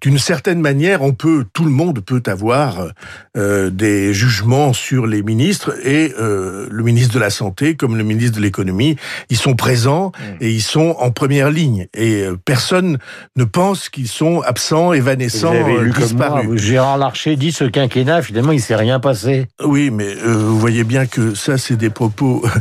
d'une 0.00 0.18
certaine 0.18 0.60
manière, 0.60 1.02
on 1.02 1.12
peut, 1.12 1.44
tout 1.52 1.64
le 1.64 1.70
monde 1.70 2.00
peut 2.00 2.22
avoir 2.26 2.88
euh, 3.36 3.70
des 3.70 4.12
jugements 4.14 4.72
sur 4.72 5.06
les 5.06 5.22
ministres 5.22 5.74
et 5.86 6.14
euh, 6.18 6.66
le 6.70 6.82
ministre 6.82 7.14
de 7.14 7.18
la 7.18 7.30
santé 7.30 7.76
comme 7.76 7.96
le 7.96 8.04
ministre 8.04 8.36
de 8.36 8.42
l'économie, 8.42 8.96
ils 9.30 9.36
sont 9.36 9.54
présents 9.54 10.12
mmh. 10.18 10.22
et 10.40 10.50
ils 10.50 10.62
sont 10.62 10.96
en 10.98 11.10
première 11.10 11.50
ligne 11.50 11.86
et 11.94 12.22
euh, 12.22 12.36
personne 12.44 12.98
ne 13.36 13.44
pense 13.44 13.88
qu'ils 13.88 14.08
sont 14.08 14.40
absents, 14.42 14.92
évanescents, 14.92 15.54
Vous 15.62 15.92
disparus. 15.92 16.60
Gérard 16.60 16.98
Larcher 16.98 17.36
dit 17.36 17.52
ce 17.52 17.64
quinquennat, 17.64 18.22
finalement, 18.22 18.52
il 18.52 18.60
s'est 18.60 18.76
rien 18.76 19.00
passé. 19.00 19.46
Oui, 19.62 19.90
mais 19.90 20.14
vous 20.14 20.58
voyez 20.58 20.84
bien 20.84 21.06
que 21.06 21.34
ça, 21.34 21.58
c'est 21.58 21.76
des 21.76 21.90
propos. 21.90 22.44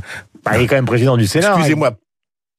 Bah, 0.46 0.58
il 0.58 0.64
est 0.64 0.68
quand 0.68 0.76
même 0.76 0.86
président 0.86 1.18
du 1.18 1.28
Sénat. 1.28 1.56
Excusez-moi, 1.58 1.98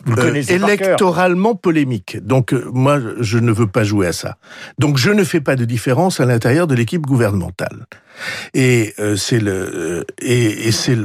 euh, 0.06 0.42
électoralement 0.48 1.54
polémique. 1.54 2.18
Donc 2.24 2.52
euh, 2.52 2.68
moi, 2.72 3.00
je 3.20 3.38
ne 3.38 3.50
veux 3.50 3.66
pas 3.66 3.84
jouer 3.84 4.06
à 4.06 4.12
ça. 4.12 4.36
Donc 4.78 4.96
je 4.96 5.10
ne 5.10 5.24
fais 5.24 5.40
pas 5.40 5.56
de 5.56 5.64
différence 5.64 6.20
à 6.20 6.24
l'intérieur 6.24 6.66
de 6.66 6.74
l'équipe 6.74 7.02
gouvernementale. 7.02 7.86
Et 8.54 8.94
euh, 8.98 9.16
c'est 9.16 9.40
le 9.40 10.06
et, 10.20 10.68
et 10.68 10.72
c'est 10.72 10.96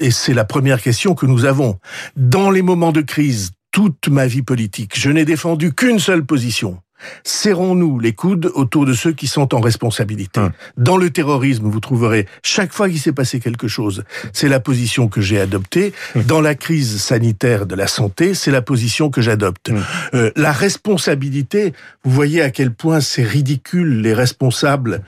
et 0.00 0.10
c'est 0.10 0.34
la 0.34 0.44
première 0.44 0.82
question 0.82 1.14
que 1.14 1.26
nous 1.26 1.44
avons 1.44 1.78
dans 2.16 2.50
les 2.50 2.62
moments 2.62 2.92
de 2.92 3.00
crise. 3.00 3.52
Toute 3.72 4.08
ma 4.08 4.26
vie 4.26 4.42
politique, 4.42 4.98
je 4.98 5.10
n'ai 5.10 5.24
défendu 5.24 5.72
qu'une 5.72 6.00
seule 6.00 6.26
position, 6.26 6.80
Serrons-nous 7.24 7.98
les 7.98 8.12
coudes 8.12 8.50
autour 8.54 8.86
de 8.86 8.92
ceux 8.92 9.12
qui 9.12 9.26
sont 9.26 9.54
en 9.54 9.60
responsabilité. 9.60 10.40
Hum. 10.40 10.52
Dans 10.76 10.96
le 10.96 11.10
terrorisme, 11.10 11.68
vous 11.68 11.80
trouverez 11.80 12.26
chaque 12.42 12.72
fois 12.72 12.88
qu'il 12.88 13.00
s'est 13.00 13.12
passé 13.12 13.40
quelque 13.40 13.68
chose, 13.68 14.04
c'est 14.32 14.48
la 14.48 14.60
position 14.60 15.08
que 15.08 15.20
j'ai 15.20 15.40
adoptée. 15.40 15.92
Hum. 16.14 16.22
Dans 16.24 16.40
la 16.40 16.54
crise 16.54 17.00
sanitaire 17.00 17.66
de 17.66 17.74
la 17.74 17.86
santé, 17.86 18.34
c'est 18.34 18.50
la 18.50 18.62
position 18.62 19.10
que 19.10 19.20
j'adopte. 19.20 19.70
Hum. 19.70 19.82
Euh, 20.14 20.30
la 20.36 20.52
responsabilité, 20.52 21.72
vous 22.04 22.12
voyez 22.12 22.42
à 22.42 22.50
quel 22.50 22.72
point 22.72 23.00
c'est 23.00 23.22
ridicule 23.22 24.00
les 24.00 24.14
responsables 24.14 25.02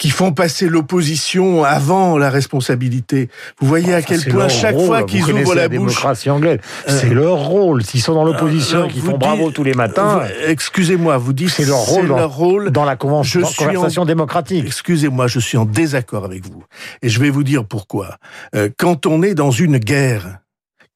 qui 0.00 0.08
font 0.08 0.32
passer 0.32 0.70
l'opposition 0.70 1.62
avant 1.62 2.16
la 2.16 2.30
responsabilité. 2.30 3.28
Vous 3.60 3.68
voyez 3.68 3.92
à 3.92 4.00
quel 4.00 4.24
point 4.24 4.48
chaque 4.48 4.74
fois 4.74 5.02
qu'ils 5.02 5.30
ouvrent 5.30 5.54
la, 5.54 5.62
la 5.62 5.68
bouche, 5.68 5.78
démocratie 5.78 6.30
anglaise, 6.30 6.58
euh, 6.88 6.98
c'est 6.98 7.10
leur 7.10 7.36
rôle. 7.36 7.84
S'ils 7.84 8.00
sont 8.00 8.14
dans 8.14 8.24
l'opposition 8.24 8.86
et 8.86 8.88
qu'ils 8.88 9.02
font 9.02 9.18
bravo 9.18 9.50
tous 9.50 9.62
les 9.62 9.74
matins, 9.74 10.22
excusez-moi, 10.46 11.18
vous 11.18 11.34
dites 11.34 11.50
c'est 11.50 11.66
leur 11.66 11.76
rôle, 11.76 12.08
dans, 12.08 12.16
leur 12.16 12.34
rôle 12.34 12.70
dans 12.70 12.86
la 12.86 12.96
convention, 12.96 13.42
conversation 13.42 14.06
démocratique. 14.06 14.64
Excusez-moi, 14.66 15.26
je 15.26 15.38
suis 15.38 15.58
en 15.58 15.66
désaccord 15.66 16.24
avec 16.24 16.46
vous, 16.46 16.64
et 17.02 17.10
je 17.10 17.20
vais 17.20 17.30
vous 17.30 17.44
dire 17.44 17.66
pourquoi. 17.66 18.16
Euh, 18.54 18.70
quand 18.78 19.04
on 19.04 19.22
est 19.22 19.34
dans 19.34 19.50
une 19.50 19.76
guerre, 19.76 20.38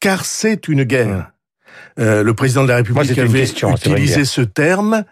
car 0.00 0.25
c'est 0.25 0.66
une 0.66 0.84
guerre. 0.84 1.30
Euh, 2.00 2.23
le 2.23 2.32
président 2.32 2.62
de 2.62 2.68
la 2.68 2.76
République 2.76 3.18
avait 3.18 3.40
question, 3.40 3.70
utilisé 3.70 4.25
ce 4.25 4.40
terme 4.40 5.04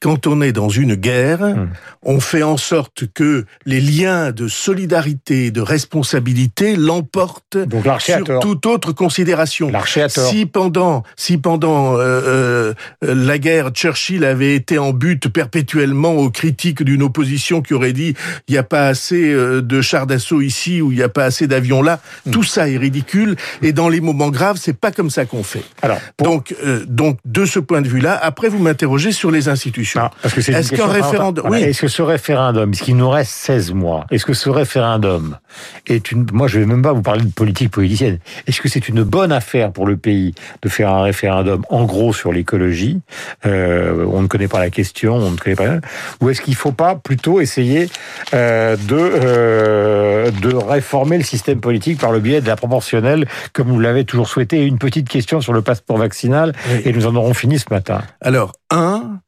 quand 0.00 0.26
on 0.26 0.40
est 0.40 0.52
dans 0.52 0.70
une 0.70 0.94
guerre, 0.94 1.40
hmm. 1.42 1.68
on 2.02 2.20
fait 2.20 2.42
en 2.42 2.56
sorte 2.56 3.04
que 3.12 3.44
les 3.66 3.80
liens 3.80 4.32
de 4.32 4.48
solidarité, 4.48 5.50
de 5.50 5.60
responsabilité 5.60 6.74
l'emportent 6.74 7.58
sur 7.98 8.40
toute 8.40 8.64
autre 8.64 8.92
considération. 8.92 9.70
Si 10.08 10.46
pendant, 10.46 11.02
si 11.16 11.36
pendant 11.36 11.98
euh, 11.98 11.98
euh, 12.00 12.74
la 13.02 13.38
guerre, 13.38 13.70
Churchill 13.70 14.24
avait 14.24 14.54
été 14.54 14.78
en 14.78 14.92
but 14.92 15.28
perpétuellement 15.28 16.14
aux 16.14 16.30
critiques 16.30 16.82
d'une 16.82 17.02
opposition 17.02 17.60
qui 17.60 17.74
aurait 17.74 17.92
dit 17.92 18.14
il 18.48 18.52
n'y 18.52 18.58
a 18.58 18.62
pas 18.62 18.86
assez 18.86 19.30
euh, 19.30 19.60
de 19.60 19.82
chars 19.82 20.06
d'assaut 20.06 20.40
ici 20.40 20.80
ou 20.80 20.92
il 20.92 20.96
n'y 20.96 21.02
a 21.02 21.10
pas 21.10 21.24
assez 21.24 21.46
d'avions 21.46 21.82
là, 21.82 22.00
hmm. 22.24 22.30
tout 22.30 22.42
ça 22.42 22.70
est 22.70 22.78
ridicule. 22.78 23.36
Et 23.60 23.74
dans 23.74 23.90
les 23.90 24.00
moments 24.00 24.30
graves, 24.30 24.56
c'est 24.58 24.78
pas 24.78 24.92
comme 24.92 25.10
ça 25.10 25.26
qu'on 25.26 25.42
fait. 25.42 25.64
Alors, 25.82 25.98
donc, 26.18 26.54
donc 26.86 27.18
de 27.26 27.44
ce 27.44 27.58
point 27.58 27.82
de 27.82 27.88
vue-là, 27.88 28.18
après 28.20 28.48
vous 28.48 28.58
m'interrogez 28.58 29.12
sur 29.12 29.30
les 29.30 29.48
institutions. 29.48 29.89
Ah, 29.96 30.10
parce 30.22 30.34
que 30.34 30.40
c'est 30.40 30.52
est-ce 30.52 30.72
qu'un 30.72 30.86
référendum, 30.86 31.46
oui. 31.50 31.62
Est-ce 31.62 31.80
que 31.80 31.88
ce 31.88 32.02
référendum, 32.02 32.70
qu'il 32.72 32.96
nous 32.96 33.08
reste 33.08 33.32
16 33.32 33.72
mois, 33.72 34.06
est-ce 34.10 34.24
que 34.24 34.34
ce 34.34 34.48
référendum 34.48 35.38
est 35.86 36.12
une, 36.12 36.26
moi 36.32 36.48
je 36.48 36.58
vais 36.58 36.66
même 36.66 36.82
pas 36.82 36.92
vous 36.92 37.02
parler 37.02 37.24
de 37.24 37.32
politique 37.32 37.70
politicienne, 37.70 38.18
est-ce 38.46 38.60
que 38.60 38.68
c'est 38.68 38.88
une 38.88 39.02
bonne 39.02 39.32
affaire 39.32 39.72
pour 39.72 39.86
le 39.86 39.96
pays 39.96 40.34
de 40.62 40.68
faire 40.68 40.90
un 40.90 41.02
référendum 41.02 41.64
en 41.68 41.84
gros 41.84 42.12
sur 42.12 42.32
l'écologie, 42.32 43.00
euh, 43.46 44.04
on 44.10 44.22
ne 44.22 44.26
connaît 44.26 44.48
pas 44.48 44.58
la 44.58 44.70
question, 44.70 45.14
on 45.14 45.30
ne 45.30 45.36
connaît 45.36 45.56
pas, 45.56 45.78
ou 46.20 46.30
est-ce 46.30 46.40
qu'il 46.40 46.54
faut 46.54 46.72
pas 46.72 46.94
plutôt 46.94 47.40
essayer 47.40 47.88
euh, 48.34 48.76
de, 48.76 48.96
euh, 48.96 50.30
de 50.30 50.54
réformer 50.54 51.18
le 51.18 51.24
système 51.24 51.60
politique 51.60 51.98
par 51.98 52.12
le 52.12 52.20
biais 52.20 52.40
de 52.40 52.46
la 52.46 52.56
proportionnelle, 52.56 53.26
comme 53.52 53.68
vous 53.68 53.80
l'avez 53.80 54.04
toujours 54.04 54.28
souhaité, 54.28 54.64
une 54.64 54.78
petite 54.78 55.08
question 55.08 55.40
sur 55.40 55.52
le 55.52 55.62
passeport 55.62 55.98
vaccinal, 55.98 56.52
et 56.84 56.92
nous 56.92 57.06
en 57.06 57.14
aurons 57.16 57.34
fini 57.34 57.58
ce 57.58 57.66
matin. 57.70 58.02
Alors, 58.20 58.52
un, 58.70 59.20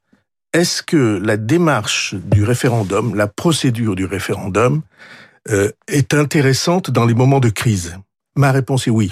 est-ce 0.53 0.83
que 0.83 1.19
la 1.23 1.37
démarche 1.37 2.15
du 2.15 2.43
référendum, 2.43 3.15
la 3.15 3.27
procédure 3.27 3.95
du 3.95 4.05
référendum, 4.05 4.81
euh, 5.49 5.71
est 5.87 6.13
intéressante 6.13 6.91
dans 6.91 7.05
les 7.05 7.13
moments 7.13 7.39
de 7.39 7.49
crise? 7.49 7.97
Ma 8.35 8.51
réponse 8.51 8.87
est 8.87 8.91
oui. 8.91 9.11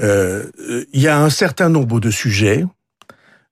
Euh, 0.00 0.44
il 0.92 1.00
y 1.00 1.08
a 1.08 1.18
un 1.18 1.30
certain 1.30 1.68
nombre 1.68 2.00
de 2.00 2.10
sujets. 2.10 2.64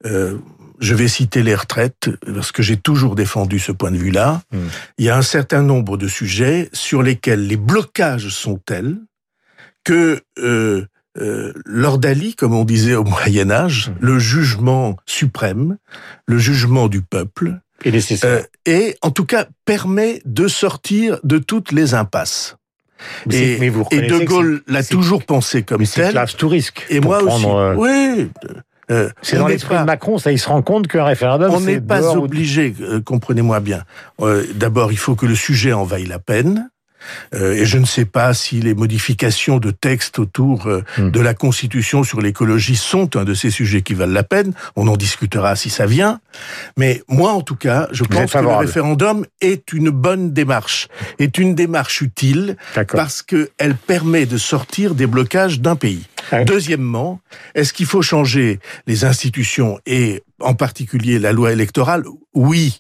Euh, 0.04 0.38
je 0.78 0.94
vais 0.94 1.08
citer 1.08 1.42
les 1.42 1.54
retraites 1.54 2.10
parce 2.34 2.52
que 2.52 2.62
j'ai 2.62 2.76
toujours 2.76 3.14
défendu 3.14 3.58
ce 3.58 3.72
point 3.72 3.90
de 3.90 3.96
vue-là. 3.96 4.42
Hmm. 4.52 4.66
Il 4.98 5.06
y 5.06 5.10
a 5.10 5.16
un 5.16 5.22
certain 5.22 5.62
nombre 5.62 5.96
de 5.96 6.06
sujets 6.06 6.68
sur 6.72 7.02
lesquels 7.02 7.46
les 7.46 7.56
blocages 7.56 8.28
sont 8.28 8.58
tels 8.58 8.98
que 9.84 10.20
euh, 10.38 10.86
l'ordalie, 11.64 12.34
comme 12.34 12.54
on 12.54 12.64
disait 12.64 12.94
au 12.94 13.04
Moyen 13.04 13.50
Âge, 13.50 13.88
mmh. 13.88 13.94
le 14.00 14.18
jugement 14.18 14.96
suprême, 15.06 15.78
le 16.26 16.38
jugement 16.38 16.88
du 16.88 17.02
peuple, 17.02 17.60
est 17.84 17.90
nécessaire. 17.90 18.30
Euh, 18.30 18.42
et 18.64 18.96
en 19.02 19.10
tout 19.10 19.24
cas 19.24 19.46
permet 19.64 20.20
de 20.24 20.48
sortir 20.48 21.18
de 21.24 21.38
toutes 21.38 21.72
les 21.72 21.94
impasses. 21.94 22.56
et, 23.30 23.58
De 23.58 24.24
Gaulle 24.24 24.62
l'a 24.66 24.82
toujours 24.82 25.24
pensé 25.24 25.62
comme 25.62 25.80
mais 25.80 25.86
tel. 25.86 26.20
C'est 26.26 26.36
tout 26.36 26.48
risque. 26.48 26.86
Et 26.88 27.00
moi 27.00 27.22
aussi. 27.22 27.44
Euh, 27.46 27.74
oui. 27.76 28.30
Euh, 28.88 29.10
c'est 29.20 29.36
dans 29.36 29.48
l'esprit 29.48 29.76
de 29.76 29.82
Macron, 29.82 30.16
ça, 30.16 30.30
il 30.30 30.38
se 30.38 30.48
rend 30.48 30.62
compte 30.62 30.86
qu'un 30.86 31.04
référendum. 31.04 31.52
On 31.52 31.60
n'est 31.60 31.80
pas 31.80 32.16
obligé, 32.16 32.72
comprenez-moi 33.04 33.60
bien. 33.60 33.82
D'abord, 34.54 34.92
il 34.92 34.98
faut 34.98 35.16
que 35.16 35.26
le 35.26 35.34
sujet 35.34 35.72
en 35.72 35.84
vaille 35.84 36.06
la 36.06 36.20
peine. 36.20 36.70
Euh, 37.34 37.54
et 37.54 37.66
je 37.66 37.78
ne 37.78 37.84
sais 37.84 38.04
pas 38.04 38.34
si 38.34 38.60
les 38.60 38.74
modifications 38.74 39.58
de 39.58 39.70
texte 39.70 40.18
autour 40.18 40.66
euh, 40.66 40.82
hmm. 40.98 41.10
de 41.10 41.20
la 41.20 41.34
Constitution 41.34 42.02
sur 42.04 42.20
l'écologie 42.20 42.76
sont 42.76 43.16
un 43.16 43.24
de 43.24 43.34
ces 43.34 43.50
sujets 43.50 43.82
qui 43.82 43.94
valent 43.94 44.12
la 44.12 44.22
peine. 44.22 44.52
On 44.76 44.88
en 44.88 44.96
discutera 44.96 45.56
si 45.56 45.70
ça 45.70 45.86
vient. 45.86 46.20
Mais 46.76 47.02
moi, 47.08 47.32
en 47.32 47.42
tout 47.42 47.56
cas, 47.56 47.88
je 47.92 48.04
pense 48.04 48.32
que 48.32 48.38
le 48.38 48.48
référendum 48.48 49.26
est 49.40 49.72
une 49.72 49.90
bonne 49.90 50.32
démarche, 50.32 50.88
est 51.18 51.38
une 51.38 51.54
démarche 51.54 52.00
utile 52.00 52.56
parce 52.88 53.22
qu'elle 53.22 53.74
permet 53.86 54.26
de 54.26 54.38
sortir 54.38 54.94
des 54.94 55.06
blocages 55.06 55.60
d'un 55.60 55.76
pays. 55.76 56.06
Ah 56.32 56.44
Deuxièmement, 56.44 57.20
est-ce 57.54 57.72
qu'il 57.72 57.86
faut 57.86 58.02
changer 58.02 58.58
les 58.86 59.04
institutions 59.04 59.78
et 59.86 60.22
en 60.40 60.54
particulier 60.54 61.18
la 61.18 61.32
loi 61.32 61.52
électorale? 61.52 62.04
Oui. 62.34 62.78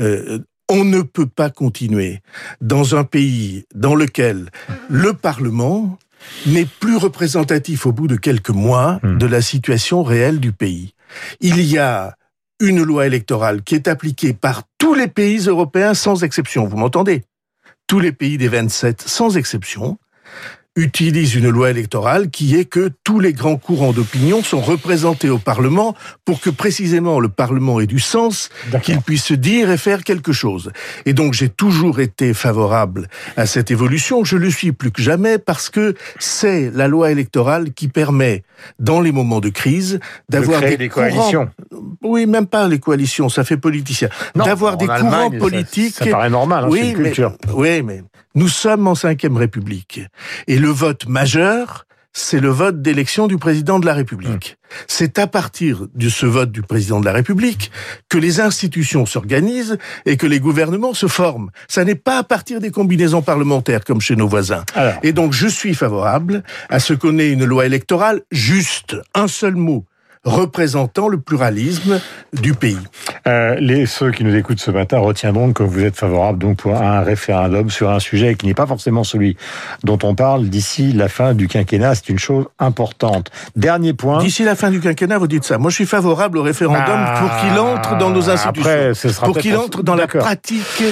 Euh, 0.00 0.38
on 0.68 0.84
ne 0.84 1.02
peut 1.02 1.26
pas 1.26 1.50
continuer 1.50 2.20
dans 2.60 2.94
un 2.94 3.04
pays 3.04 3.64
dans 3.74 3.94
lequel 3.94 4.50
le 4.88 5.14
Parlement 5.14 5.98
n'est 6.46 6.66
plus 6.66 6.96
représentatif 6.96 7.86
au 7.86 7.92
bout 7.92 8.06
de 8.06 8.16
quelques 8.16 8.50
mois 8.50 9.00
hmm. 9.02 9.18
de 9.18 9.26
la 9.26 9.40
situation 9.40 10.02
réelle 10.02 10.40
du 10.40 10.52
pays. 10.52 10.94
Il 11.40 11.60
y 11.60 11.78
a 11.78 12.16
une 12.60 12.82
loi 12.82 13.06
électorale 13.06 13.62
qui 13.62 13.74
est 13.74 13.88
appliquée 13.88 14.34
par 14.34 14.64
tous 14.78 14.94
les 14.94 15.08
pays 15.08 15.38
européens 15.46 15.94
sans 15.94 16.24
exception. 16.24 16.66
Vous 16.66 16.76
m'entendez? 16.76 17.24
Tous 17.86 18.00
les 18.00 18.12
pays 18.12 18.36
des 18.36 18.48
27 18.48 19.02
sans 19.02 19.36
exception 19.36 19.98
utilise 20.78 21.34
une 21.34 21.48
loi 21.48 21.70
électorale 21.70 22.30
qui 22.30 22.56
est 22.56 22.64
que 22.64 22.90
tous 23.02 23.18
les 23.18 23.32
grands 23.32 23.56
courants 23.56 23.92
d'opinion 23.92 24.42
sont 24.44 24.60
représentés 24.60 25.28
au 25.28 25.38
Parlement 25.38 25.94
pour 26.24 26.40
que 26.40 26.50
précisément 26.50 27.18
le 27.18 27.28
Parlement 27.28 27.80
ait 27.80 27.86
du 27.86 27.98
sens, 27.98 28.48
qu'il 28.82 29.00
puisse 29.00 29.32
dire 29.32 29.70
et 29.70 29.76
faire 29.76 30.04
quelque 30.04 30.32
chose. 30.32 30.70
Et 31.04 31.14
donc 31.14 31.34
j'ai 31.34 31.48
toujours 31.48 31.98
été 31.98 32.32
favorable 32.32 33.08
à 33.36 33.46
cette 33.46 33.72
évolution. 33.72 34.24
Je 34.24 34.36
le 34.36 34.50
suis 34.50 34.70
plus 34.70 34.92
que 34.92 35.02
jamais 35.02 35.38
parce 35.38 35.68
que 35.68 35.94
c'est 36.18 36.70
la 36.72 36.86
loi 36.86 37.10
électorale 37.10 37.72
qui 37.72 37.88
permet, 37.88 38.44
dans 38.78 39.00
les 39.00 39.10
moments 39.10 39.40
de 39.40 39.48
crise, 39.48 39.98
d'avoir 40.28 40.60
des, 40.60 40.88
coalitions. 40.88 41.48
Oui, 42.02 42.26
même 42.26 42.46
pas 42.46 42.68
les 42.68 42.78
coalitions, 42.78 43.28
ça 43.28 43.42
fait 43.42 43.56
politicien. 43.56 44.08
D'avoir 44.36 44.76
des 44.76 44.86
courants 44.86 45.30
politiques. 45.30 45.94
Ça, 45.94 46.06
paraît 46.06 46.30
normal, 46.30 46.64
hein, 46.64 46.68
oui, 46.70 46.94
mais, 46.96 47.12
oui, 47.52 47.82
mais 47.82 48.02
nous 48.38 48.48
sommes 48.48 48.86
en 48.86 48.94
cinquième 48.94 49.36
République. 49.36 50.00
Et 50.46 50.58
le 50.58 50.67
vote 50.70 51.06
majeur, 51.06 51.86
c'est 52.12 52.40
le 52.40 52.48
vote 52.48 52.82
d'élection 52.82 53.26
du 53.26 53.38
président 53.38 53.78
de 53.78 53.86
la 53.86 53.94
République. 53.94 54.56
Mmh. 54.60 54.74
C'est 54.86 55.18
à 55.18 55.26
partir 55.26 55.86
de 55.94 56.08
ce 56.08 56.26
vote 56.26 56.50
du 56.50 56.62
président 56.62 57.00
de 57.00 57.04
la 57.04 57.12
République 57.12 57.70
que 58.08 58.18
les 58.18 58.40
institutions 58.40 59.06
s'organisent 59.06 59.78
et 60.04 60.16
que 60.16 60.26
les 60.26 60.40
gouvernements 60.40 60.94
se 60.94 61.06
forment. 61.06 61.50
Ça 61.68 61.84
n'est 61.84 61.94
pas 61.94 62.18
à 62.18 62.24
partir 62.24 62.60
des 62.60 62.70
combinaisons 62.70 63.22
parlementaires 63.22 63.84
comme 63.84 64.00
chez 64.00 64.16
nos 64.16 64.28
voisins. 64.28 64.64
Et 65.02 65.12
donc 65.12 65.32
je 65.32 65.46
suis 65.46 65.74
favorable 65.74 66.42
à 66.68 66.80
ce 66.80 66.92
qu'on 66.92 67.18
ait 67.18 67.30
une 67.30 67.44
loi 67.44 67.66
électorale 67.66 68.22
juste, 68.30 68.96
un 69.14 69.28
seul 69.28 69.54
mot, 69.54 69.84
représentant 70.28 71.08
le 71.08 71.18
pluralisme 71.18 72.00
du 72.32 72.54
pays. 72.54 72.78
Euh, 73.26 73.56
les 73.58 73.86
ceux 73.86 74.12
qui 74.12 74.24
nous 74.24 74.34
écoutent 74.34 74.60
ce 74.60 74.70
matin 74.70 74.98
retiendront 74.98 75.52
que 75.52 75.62
vous 75.62 75.82
êtes 75.84 75.96
favorable 75.96 76.38
donc 76.38 76.58
pour 76.58 76.76
un 76.76 77.00
référendum 77.00 77.70
sur 77.70 77.90
un 77.90 77.98
sujet 77.98 78.34
qui 78.34 78.46
n'est 78.46 78.54
pas 78.54 78.66
forcément 78.66 79.04
celui 79.04 79.36
dont 79.84 79.98
on 80.02 80.14
parle 80.14 80.48
d'ici 80.48 80.92
la 80.92 81.08
fin 81.08 81.34
du 81.34 81.48
quinquennat. 81.48 81.94
C'est 81.94 82.08
une 82.08 82.18
chose 82.18 82.46
importante. 82.58 83.30
Dernier 83.56 83.92
point. 83.92 84.18
D'ici 84.18 84.44
la 84.44 84.54
fin 84.54 84.70
du 84.70 84.80
quinquennat, 84.80 85.18
vous 85.18 85.28
dites 85.28 85.44
ça. 85.44 85.58
Moi, 85.58 85.70
je 85.70 85.76
suis 85.76 85.86
favorable 85.86 86.38
au 86.38 86.42
référendum 86.42 87.00
pour 87.18 87.30
qu'il 87.40 87.58
entre 87.58 87.96
dans 87.98 88.10
nos 88.10 88.30
institutions, 88.30 88.70
après, 88.70 88.94
ce 88.94 89.08
sera 89.08 89.26
pour 89.26 89.38
qu'il 89.38 89.56
entre 89.56 89.82
dans 89.82 89.94
la 89.94 90.06
pratique 90.06 90.84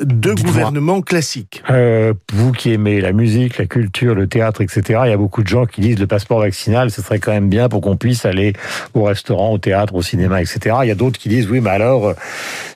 de 0.00 0.32
gouvernement 0.32 1.02
classique. 1.02 1.62
Euh, 1.70 2.14
vous 2.32 2.52
qui 2.52 2.72
aimez 2.72 3.00
la 3.00 3.12
musique, 3.12 3.58
la 3.58 3.66
culture, 3.66 4.14
le 4.14 4.26
théâtre, 4.26 4.60
etc., 4.62 5.00
il 5.04 5.10
y 5.10 5.12
a 5.12 5.16
beaucoup 5.16 5.42
de 5.42 5.48
gens 5.48 5.66
qui 5.66 5.80
disent 5.80 5.98
le 5.98 6.06
passeport 6.06 6.40
vaccinal, 6.40 6.90
ce 6.90 7.02
serait 7.02 7.18
quand 7.18 7.32
même 7.32 7.48
bien 7.48 7.68
pour 7.68 7.80
qu'on 7.80 7.96
puisse 7.96 8.24
aller 8.24 8.54
au 8.94 9.04
restaurant, 9.04 9.52
au 9.52 9.58
théâtre, 9.58 9.94
au 9.94 10.02
cinéma, 10.02 10.40
etc. 10.40 10.76
Il 10.82 10.88
y 10.88 10.90
a 10.90 10.94
d'autres 10.94 11.18
qui 11.18 11.28
disent 11.28 11.48
oui, 11.50 11.60
mais 11.60 11.70
alors 11.70 12.14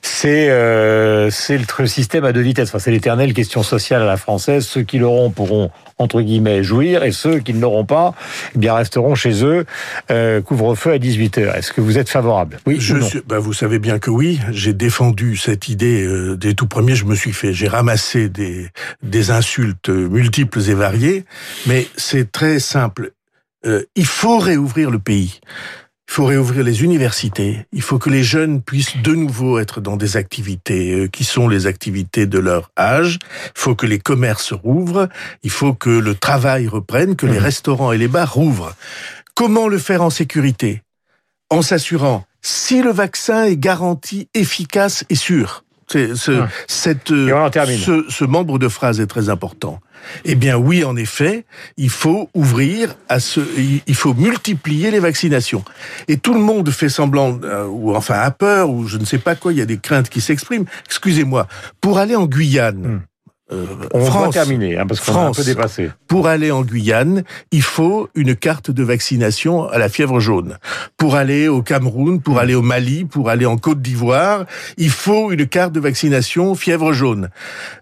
c'est 0.01 0.49
euh, 0.49 1.29
c'est 1.31 1.57
le 1.57 1.87
système 1.87 2.25
à 2.25 2.31
deux 2.31 2.41
vitesses. 2.41 2.69
Enfin, 2.69 2.79
c'est 2.79 2.91
l'éternelle 2.91 3.33
question 3.33 3.63
sociale 3.63 4.01
à 4.01 4.05
la 4.05 4.17
française. 4.17 4.65
Ceux 4.65 4.83
qui 4.83 4.97
l'auront 4.97 5.29
pourront 5.31 5.71
entre 5.97 6.21
guillemets 6.21 6.63
jouir 6.63 7.03
et 7.03 7.11
ceux 7.11 7.39
qui 7.39 7.53
ne 7.53 7.61
l'auront 7.61 7.85
pas, 7.85 8.13
eh 8.55 8.59
bien 8.59 8.73
resteront 8.73 9.15
chez 9.15 9.43
eux. 9.43 9.65
Euh, 10.11 10.41
couvre-feu 10.41 10.91
à 10.91 10.97
18 10.97 11.37
h 11.37 11.55
Est-ce 11.55 11.71
que 11.71 11.81
vous 11.81 11.97
êtes 11.97 12.09
favorable? 12.09 12.59
Oui, 12.65 12.77
je 12.79 12.99
suis, 12.99 13.21
bah, 13.25 13.39
vous 13.39 13.53
savez 13.53 13.79
bien 13.79 13.99
que 13.99 14.09
oui. 14.09 14.39
J'ai 14.51 14.73
défendu 14.73 15.37
cette 15.37 15.69
idée 15.69 16.03
euh, 16.03 16.35
des 16.35 16.53
tout 16.53 16.67
premiers. 16.67 16.95
Je 16.95 17.05
me 17.05 17.15
suis 17.15 17.33
fait, 17.33 17.53
j'ai 17.53 17.67
ramassé 17.67 18.29
des 18.29 18.67
des 19.03 19.31
insultes 19.31 19.89
multiples 19.89 20.59
et 20.69 20.73
variées, 20.73 21.25
mais 21.65 21.87
c'est 21.95 22.31
très 22.31 22.59
simple. 22.59 23.11
Euh, 23.65 23.83
il 23.95 24.05
faut 24.05 24.37
réouvrir 24.37 24.91
le 24.91 24.99
pays. 24.99 25.39
Il 26.07 26.13
faut 26.13 26.25
réouvrir 26.25 26.63
les 26.63 26.83
universités. 26.83 27.65
Il 27.73 27.81
faut 27.81 27.97
que 27.97 28.09
les 28.09 28.23
jeunes 28.23 28.61
puissent 28.61 28.97
de 28.97 29.13
nouveau 29.13 29.59
être 29.59 29.81
dans 29.81 29.97
des 29.97 30.17
activités 30.17 30.93
euh, 30.93 31.07
qui 31.07 31.23
sont 31.23 31.49
les 31.49 31.67
activités 31.67 32.25
de 32.25 32.39
leur 32.39 32.71
âge. 32.77 33.19
Il 33.47 33.59
faut 33.59 33.75
que 33.75 33.85
les 33.85 33.99
commerces 33.99 34.53
rouvrent. 34.53 35.09
Il 35.43 35.49
faut 35.49 35.73
que 35.73 35.89
le 35.89 36.15
travail 36.15 36.67
reprenne, 36.67 37.15
que 37.15 37.25
les 37.25 37.39
mmh. 37.39 37.43
restaurants 37.43 37.91
et 37.91 37.97
les 37.97 38.07
bars 38.07 38.33
rouvrent. 38.33 38.75
Comment 39.33 39.67
le 39.67 39.77
faire 39.77 40.01
en 40.01 40.09
sécurité? 40.09 40.83
En 41.49 41.61
s'assurant 41.61 42.25
si 42.45 42.83
le 42.83 42.91
vaccin 42.91 43.45
est 43.45 43.57
garanti 43.57 44.29
efficace 44.35 45.03
et 45.09 45.15
sûr. 45.15 45.64
C'est, 45.87 46.15
ce, 46.15 46.31
ah. 46.31 46.49
cette, 46.67 47.09
ce, 47.09 48.05
ce, 48.09 48.25
membre 48.25 48.57
de 48.57 48.67
phrase 48.67 48.99
est 48.99 49.07
très 49.07 49.29
important. 49.29 49.79
Eh 50.23 50.35
bien 50.35 50.57
oui, 50.57 50.83
en 50.83 50.95
effet, 50.95 51.45
il 51.77 51.89
faut 51.89 52.29
ouvrir 52.33 52.95
à 53.07 53.19
ce, 53.19 53.39
il 53.85 53.95
faut 53.95 54.13
multiplier 54.13 54.91
les 54.91 54.99
vaccinations. 54.99 55.63
Et 56.07 56.17
tout 56.17 56.33
le 56.33 56.39
monde 56.39 56.69
fait 56.71 56.89
semblant, 56.89 57.39
euh, 57.43 57.65
ou 57.67 57.95
enfin 57.95 58.15
a 58.15 58.31
peur, 58.31 58.69
ou 58.69 58.87
je 58.87 58.97
ne 58.97 59.05
sais 59.05 59.19
pas 59.19 59.35
quoi, 59.35 59.53
il 59.53 59.59
y 59.59 59.61
a 59.61 59.65
des 59.65 59.77
craintes 59.77 60.09
qui 60.09 60.21
s'expriment. 60.21 60.65
Excusez-moi, 60.85 61.47
pour 61.81 61.99
aller 61.99 62.15
en 62.15 62.25
Guyane, 62.25 62.77
hmm. 62.77 63.01
Euh, 63.51 63.63
on 63.93 64.03
France, 64.03 64.25
va 64.25 64.41
terminer, 64.41 64.75
hein, 64.75 64.87
parce 64.87 65.01
qu'on 65.01 65.15
a 65.15 65.27
un 65.27 65.31
peu 65.31 65.43
dépassé. 65.43 65.91
Pour 66.07 66.27
aller 66.27 66.49
en 66.49 66.63
Guyane, 66.63 67.23
il 67.51 67.61
faut 67.61 68.09
une 68.15 68.35
carte 68.35 68.71
de 68.71 68.83
vaccination 68.83 69.67
à 69.69 69.77
la 69.77 69.87
fièvre 69.87 70.19
jaune. 70.19 70.57
Pour 70.97 71.15
aller 71.15 71.47
au 71.47 71.61
Cameroun, 71.61 72.21
pour 72.21 72.39
aller 72.39 72.55
au 72.55 72.63
Mali, 72.63 73.05
pour 73.05 73.29
aller 73.29 73.45
en 73.45 73.57
Côte 73.57 73.83
d'Ivoire, 73.83 74.45
il 74.77 74.89
faut 74.89 75.31
une 75.31 75.45
carte 75.45 75.73
de 75.73 75.79
vaccination 75.79 76.55
fièvre 76.55 76.91
jaune. 76.91 77.29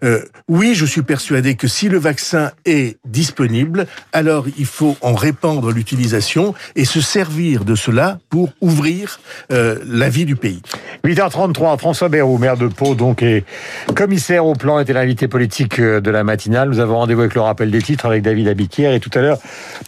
Euh, 0.04 0.26
oui, 0.50 0.76
je 0.76 0.86
suis 0.86 1.02
persuadé 1.02 1.56
que 1.56 1.70
si 1.70 1.88
le 1.88 1.98
vaccin 1.98 2.52
est 2.66 2.98
disponible, 3.06 3.88
alors 4.12 4.48
il 4.58 4.66
faut 4.66 4.98
en 5.00 5.16
répandre 5.16 5.72
l'utilisation 5.72 6.54
et 6.76 6.84
se 6.84 7.00
servir 7.00 7.64
de 7.64 7.76
cela 7.76 8.20
pour 8.30 8.52
ouvrir 8.60 9.22
euh, 9.54 9.80
la 9.88 10.10
vie 10.10 10.26
du 10.26 10.36
pays. 10.36 10.62
8h33, 11.06 11.78
François 11.78 12.10
Bayrou, 12.10 12.38
maire 12.38 12.58
de 12.58 12.68
Pau, 12.68 12.96
donc, 12.96 13.24
et 13.24 13.46
commissaire 13.96 14.46
au 14.46 14.56
plan, 14.56 14.80
était 14.80 14.92
l'invité 14.92 15.30
politique 15.30 15.53
euh, 15.80 16.02
de 16.02 16.12
la 16.12 16.24
matinale. 16.24 16.70
Nous 16.70 16.80
avons 16.80 16.98
rendez-vous 16.98 17.22
avec 17.22 17.36
le 17.36 17.42
rappel 17.42 17.72
des 17.72 17.82
titres 17.82 18.06
avec 18.06 18.24
David 18.24 18.48
Abiquière 18.48 18.94
et 18.94 19.00
tout 19.00 19.12
à 19.14 19.22
l'heure, 19.22 19.38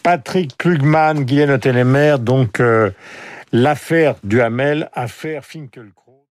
Patrick 0.04 0.58
Klugman, 0.58 1.24
Guylaine 1.24 1.52
Otelemer, 1.52 2.16
donc, 2.20 2.60
euh, 2.60 2.92
l'affaire 3.52 4.16
du 4.24 4.42
Hamel, 4.42 4.90
affaire 4.94 5.44
Finkelkraut. 5.44 6.05